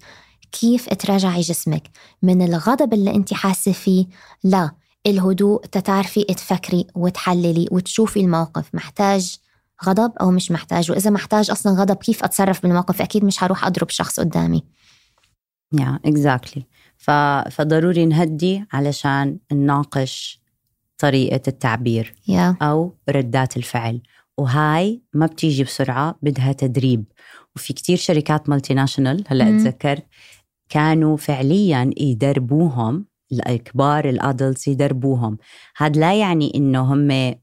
كيف 0.52 0.94
تراجعي 0.94 1.42
جسمك؟ 1.42 1.90
من 2.22 2.42
الغضب 2.42 2.94
اللي 2.94 3.16
انت 3.16 3.34
حاسة 3.34 3.72
فيه؟ 3.72 4.06
لا 4.44 4.72
الهدوء 5.06 5.66
تتعرفي 5.66 6.24
تفكري 6.24 6.88
وتحللي 6.96 7.68
وتشوفي 7.72 8.20
الموقف. 8.20 8.76
محتاج 8.76 9.38
غضب 9.86 10.12
أو 10.22 10.32
مش 10.32 10.52
محتاج؟ 10.52 10.92
وإذا 10.92 11.10
محتاج 11.10 11.52
أصلا 11.52 11.82
غضب 11.82 11.96
كيف 11.96 12.24
أتصرف 12.24 12.62
بالموقف؟ 12.62 13.02
أكيد 13.02 13.26
مش 13.26 13.44
هروح 13.44 13.66
أضرب 13.66 13.90
شخص 13.90 14.20
قدامي. 14.20 14.64
يا 15.74 16.00
yeah, 16.04 16.08
اكزاكتلي 16.08 16.64
exactly. 16.64 17.50
فضروري 17.50 18.06
نهدي 18.06 18.66
علشان 18.74 19.38
نناقش 19.52 20.42
طريقة 20.98 21.42
التعبير 21.48 22.16
yeah. 22.32 22.62
أو 22.62 22.96
ردات 23.10 23.58
الفعل. 23.58 24.02
وهاي 24.38 25.02
ما 25.14 25.26
بتيجي 25.26 25.64
بسرعة 25.64 26.16
بدها 26.22 26.52
تدريب. 26.52 27.06
وفي 27.56 27.74
كتير 27.74 27.98
شركات 27.98 28.50
multinational 28.50 29.24
هلا 29.28 29.50
أتذكر 29.50 30.00
كانوا 30.70 31.18
فعليا 31.18 31.92
يدربوهم 31.98 33.06
الكبار 33.32 34.10
ال 34.10 34.18
adults 34.18 34.68
يدربوهم. 34.68 35.38
هذا 35.78 36.00
لا 36.00 36.20
يعني 36.20 36.52
إنه 36.56 36.94
هم 36.94 36.98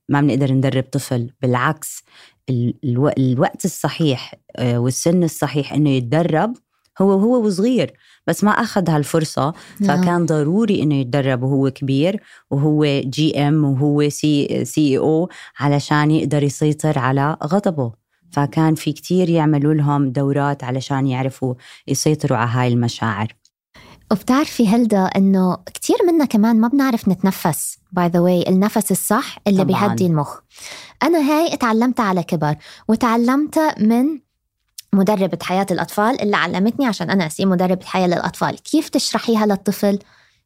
ما 0.09 0.20
بنقدر 0.20 0.52
ندرب 0.52 0.85
طفل 0.92 1.30
بالعكس 1.42 2.04
ألو... 2.50 3.09
الوقت 3.09 3.64
الصحيح 3.64 4.35
آه، 4.57 4.78
والسن 4.78 5.24
الصحيح 5.24 5.72
إنه 5.72 5.90
يتدرب 5.90 6.54
هو 7.00 7.12
هو 7.12 7.46
وصغير 7.46 7.92
بس 8.26 8.44
ما 8.44 8.50
أخذ 8.50 8.90
هالفرصة 8.90 9.54
نعم. 9.80 10.02
فكان 10.02 10.26
ضروري 10.26 10.83
إنه 10.83 10.94
يتدرب 10.94 11.42
وهو 11.42 11.70
كبير 11.70 12.22
وهو 12.50 12.85
GM 13.05 13.64
وهو 13.64 14.09
CCO 14.09 15.29
علشان 15.59 16.11
يقدر 16.11 16.42
يسيطر 16.42 16.98
على 16.98 17.37
غضبه 17.44 17.92
فكان 18.30 18.74
في 18.74 18.92
كتير 18.92 19.30
يعملوا 19.30 19.74
لهم 19.74 20.12
دورات 20.12 20.64
علشان 20.64 21.07
يعرفوا 21.07 21.54
يسيطروا 21.88 22.38
على 22.38 22.50
هاي 22.50 22.68
المشاعر 22.68 23.35
وبتعرفي 24.12 24.68
هلدا 24.68 25.04
إنه 25.04 25.57
كثير 25.74 25.96
منا 26.09 26.24
كمان 26.24 26.61
ما 26.61 26.68
بنعرف 26.68 27.09
نتنفس 27.09 27.78
by 27.92 28.09
the 28.09 28.20
way 28.20 28.48
النفس 28.48 28.90
الصح 28.90 29.38
اللي 29.46 29.64
طبعاً. 29.64 29.87
بيهدي 29.87 30.07
المخ 30.07 30.38
أنا 31.02 31.18
هاي 31.18 31.54
اتعلمتها 31.54 32.04
على 32.04 32.22
كبر 32.22 32.57
وتعلمتها 32.88 33.74
من 33.78 34.23
مدربة 34.94 35.38
حياة 35.42 35.66
الأطفال 35.70 36.20
اللي 36.20 36.37
علمتني 36.37 36.87
عشان 36.87 37.11
أنا 37.11 37.26
أصير 37.26 37.46
مدربة 37.46 37.85
حياة 37.85 38.07
للأطفال. 38.07 38.62
كيف 38.62 38.88
تشرحيها 38.88 39.46
للطفل؟ 39.46 39.98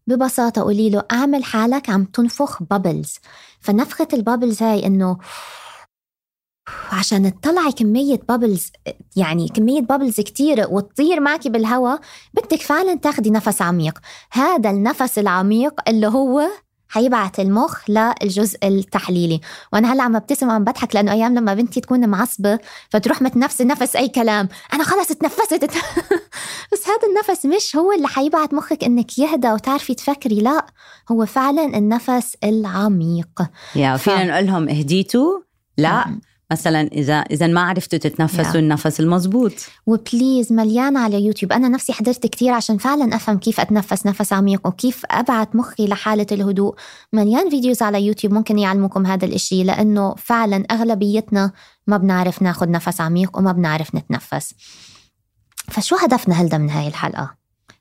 ببساطة 0.06 0.62
قولي 0.62 0.90
له 0.90 1.02
أعمل 1.12 1.44
حالك 1.44 1.90
عم 1.90 2.04
تنفخ 2.04 2.62
bubbles 2.62 3.14
فنفخة 3.60 4.08
ال 4.12 4.19
bubbles 4.19 4.62
هاي 4.62 4.86
إنه 4.86 5.18
عشان 6.92 7.40
تطلعي 7.40 7.72
كمية 7.72 8.20
bubbles 8.28 8.72
يعني 9.16 9.48
كمية 9.48 9.80
bubbles 9.80 10.20
كتيرة 10.20 10.66
وتطير 10.66 11.20
معك 11.20 11.48
بالهواء 11.48 12.00
بدك 12.34 12.62
فعلا 12.62 12.94
تاخدي 12.94 13.30
نفس 13.30 13.62
عميق. 13.62 13.98
هذا 14.32 14.70
النفس 14.70 15.18
العميق 15.18 15.80
اللي 15.88 16.06
هو 16.06 16.48
حيبعت 16.88 17.40
المخ 17.40 17.90
للجزء 17.90 18.58
التحليلي. 18.62 19.40
وأنا 19.72 19.92
هلأ 19.92 20.02
عم 20.02 20.18
ببتسم 20.18 20.48
وعم 20.48 20.64
بضحك 20.64 20.94
لأنه 20.94 21.12
أيام 21.12 21.34
لما 21.34 21.54
بنتي 21.54 21.80
تكون 21.80 22.08
معصبة 22.08 22.58
فتروح 22.90 23.22
متنفسه 23.22 23.64
نفس 23.64 23.96
أي 23.96 24.08
كلام. 24.08 24.48
أنا 24.72 24.84
خلص 24.84 25.10
اتنفست. 25.10 25.64
بس 26.72 26.88
هذا 26.88 27.08
النفس 27.08 27.46
مش 27.46 27.76
هو 27.76 27.92
اللي 27.92 28.08
حيبعت 28.08 28.54
مخك 28.54 28.84
إنك 28.84 29.18
يهدى 29.18 29.52
وتعرفي 29.52 29.94
تفكري 29.94 30.40
لأ 30.40 30.66
هو 31.12 31.26
فعلا 31.26 31.64
النفس 31.64 32.36
العميق. 32.44 33.42
yeah 33.74 33.96
فينا 33.96 34.24
ف... 34.24 34.28
نقول 34.28 34.46
لهم 34.46 34.68
اهديتوا. 34.68 35.40
لأ 35.78 36.18
مثلا 36.52 36.80
اذا 36.80 37.14
إذا 37.14 37.46
ما 37.46 37.60
عرفتوا 37.60 37.98
تتنفسوا 37.98 38.52
yeah. 38.52 38.56
النفس 38.56 39.00
المزبوط 39.00 39.52
و 39.86 39.96
please 39.96 40.52
مليان 40.52 40.96
على 40.96 41.24
يوتيوب. 41.24 41.52
أنا 41.52 41.68
نفسي 41.68 41.92
حضرت 41.92 42.26
كثير 42.26 42.52
عشان 42.52 42.78
فعلا 42.78 43.16
أفهم 43.16 43.38
كيف 43.38 43.60
أتنفس 43.60 44.06
نفس 44.06 44.32
عميق 44.32 44.66
وكيف 44.66 45.02
ابعت 45.10 45.56
مخي 45.56 45.86
لحالة 45.86 46.26
الهدوء. 46.32 46.74
مليان 47.12 47.50
videos 47.50 47.82
على 47.82 48.06
يوتيوب 48.06 48.32
ممكن 48.32 48.58
يعلموكم 48.58 49.06
هذا 49.06 49.24
الإشي 49.24 49.64
لأنه 49.64 50.14
فعلا 50.14 50.64
أغلبيتنا 50.70 51.52
ما 51.86 51.96
بنعرف 51.96 52.42
ناخذ 52.42 52.70
نفس 52.70 53.00
عميق 53.00 53.38
وما 53.38 53.52
بنعرف 53.52 53.94
نتنفس. 53.94 54.54
فشو 55.68 55.96
هدفنا 55.96 56.34
هلدا 56.34 56.58
من 56.58 56.70
هاي 56.70 56.88
الحلقة؟ 56.88 57.34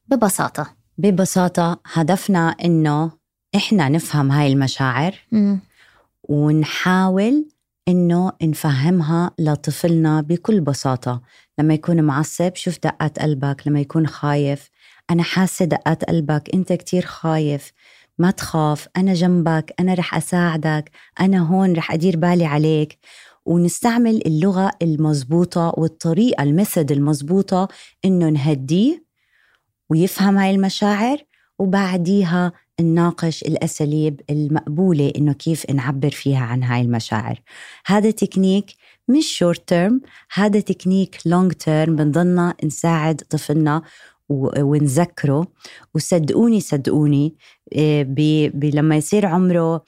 ببساطة. 0.07 0.67
ببساطة 0.97 1.79
هدفنا 1.93 2.55
إنه 2.63 3.11
إحنا 3.55 3.89
نفهم 3.89 4.31
هاي 4.31 4.51
المشاعر 4.51 5.15
م. 5.31 5.55
ونحاول 6.23 7.45
إنه 7.87 8.31
نفهمها 8.43 9.31
لطفلنا 9.39 10.21
بكل 10.21 10.61
بساطة. 10.61 11.21
لما 11.59 11.73
يكون 11.73 12.03
معصب 12.03 12.51
شوف 12.55 12.77
دقات 12.83 13.19
قلبك. 13.19 13.67
لما 13.67 13.79
يكون 13.79 14.07
خايف 14.07 14.69
أنا 15.09 15.23
حاسة 15.23 15.65
دقات 15.65 16.03
قلبك. 16.03 16.49
أنت 16.53 16.73
كتير 16.73 17.05
خايف. 17.05 17.71
ما 18.17 18.31
تخاف. 18.31 18.87
أنا 18.97 19.13
جنبك. 19.13 19.73
أنا 19.79 19.93
رح 19.93 20.15
أساعدك. 20.15 20.91
أنا 21.19 21.39
هون 21.39 21.73
رح 21.73 21.91
أدير 21.91 22.17
بالي 22.17 22.45
عليك. 22.45 22.99
ونستعمل 23.45 24.21
اللغة 24.25 24.71
المزبوطة 24.81 25.73
والطريقة 25.77 26.43
الميثود 26.43 26.91
المزبوطة 26.91 27.67
إنه 28.05 28.29
نهديه 28.29 29.05
ويفهم 29.89 30.37
هاي 30.37 30.51
المشاعر. 30.51 31.17
وبعديها 31.59 32.51
نناقش 32.81 33.41
الأساليب 33.43 34.21
المقبولة 34.29 35.13
إنه 35.17 35.33
كيف 35.33 35.69
نعبر 35.71 36.09
فيها 36.09 36.39
عن 36.39 36.63
هاي 36.63 36.81
المشاعر. 36.81 37.41
هذا 37.85 38.11
تكنيك 38.11 38.65
مش 39.07 39.37
short 39.37 39.67
term 39.67 40.01
هذا 40.33 40.59
technique 40.59 41.17
long 41.25 41.51
term 41.51 41.95
بنضلنا 41.95 42.53
نساعد 42.63 43.21
طفلنا 43.29 43.81
ونذكره. 44.29 45.47
وصدقوني 45.95 46.59
صدقوني 46.59 47.35
آه، 47.77 48.03
لما 48.63 48.95
يصير 48.95 49.25
عمره 49.25 49.83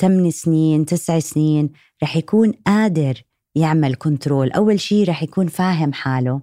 8 0.00 0.26
آه، 0.26 0.30
سنين 0.30 0.86
9 0.86 1.18
سنين 1.18 1.70
رح 2.02 2.16
يكون 2.16 2.52
قادر 2.66 3.22
يعمل 3.54 3.94
control 3.94 4.50
أول 4.52 4.80
شيء 4.80 5.08
رح 5.08 5.22
يكون 5.22 5.46
فاهم 5.46 5.92
حاله. 5.92 6.40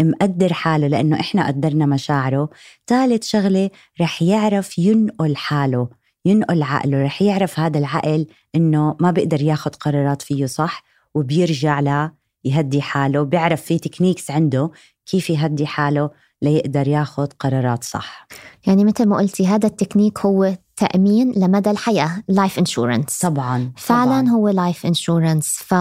مقدر 0.00 0.52
حاله 0.52 0.86
لأنه 0.86 1.20
إحنا 1.20 1.46
قدرنا 1.46 1.86
مشاعره. 1.86 2.50
ثالث 2.86 3.24
شغلة 3.24 3.70
رح 4.00 4.22
يعرف 4.22 4.78
ينقل 4.78 5.36
حاله 5.36 5.88
ينقل 6.24 6.62
عقله 6.62 7.04
رح 7.04 7.22
يعرف 7.22 7.60
هذا 7.60 7.78
العقل 7.78 8.26
إنه 8.54 8.96
ما 9.00 9.10
بيقدر 9.10 9.42
ياخد 9.42 9.76
قرارات 9.76 10.22
فيه 10.22 10.46
صح 10.46 10.84
وبيرجع 11.14 11.80
ل 11.80 12.10
يهدي 12.44 12.82
حاله 12.82 13.22
بيعرف 13.22 13.62
في 13.62 13.78
techniques 13.78 14.30
عنده 14.30 14.70
كيف 15.06 15.30
يهدي 15.30 15.66
حاله 15.66 16.10
ليقدر 16.42 16.88
ياخد 16.88 17.32
قرارات 17.32 17.84
صح. 17.84 18.26
يعني 18.66 18.84
مثل 18.84 19.06
ما 19.06 19.16
قلتي 19.16 19.46
هذا 19.46 19.66
التكنيك 19.66 20.18
هو 20.18 20.56
تأمين 20.76 21.32
لمدى 21.36 21.70
الحياة 21.70 22.22
life 22.28 22.58
insurance 22.58 23.18
طبعا 23.18 23.72
فعلا 23.76 24.20
طبعاً. 24.20 24.28
هو 24.28 24.48
life 24.48 24.86
insurance 24.86 25.46
ف 25.48 25.74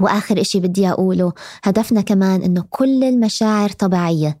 وآخر 0.00 0.40
إشي 0.40 0.60
بدي 0.60 0.88
أقوله 0.88 1.32
هدفنا 1.64 2.00
كمان 2.00 2.42
إنه 2.42 2.64
كل 2.70 3.04
المشاعر 3.04 3.70
طبيعية. 3.70 4.38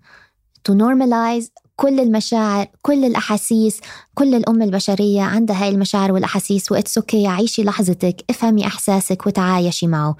To 0.68 0.72
normalize 0.72 1.50
كل 1.76 2.00
المشاعر 2.00 2.66
كل 2.82 3.04
الأحاسيس 3.04 3.80
كل 4.14 4.34
الأم 4.34 4.62
البشرية 4.62 5.22
عندها 5.22 5.62
هاي 5.62 5.68
المشاعر 5.68 6.12
والأحاسيس 6.12 6.72
وإتس 6.72 6.98
أوكي 6.98 7.26
عيشي 7.26 7.64
لحظتك 7.64 8.24
افهمي 8.30 8.66
إحساسك 8.66 9.26
وتعايشي 9.26 9.86
معه. 9.86 10.16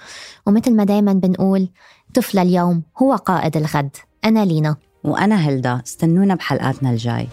ومثل 0.47 0.77
ما 0.77 0.85
دايما 0.85 1.13
بنقول 1.13 1.69
طفل 2.15 2.39
اليوم 2.39 2.83
هو 3.03 3.15
قائد 3.15 3.57
الغد. 3.57 3.97
أنا 4.25 4.45
لينا. 4.45 4.77
وأنا 5.05 5.37
هلدا 5.37 5.83
استنونا 5.87 6.35
بحلقاتنا 6.35 6.91
الجاي. 6.91 7.29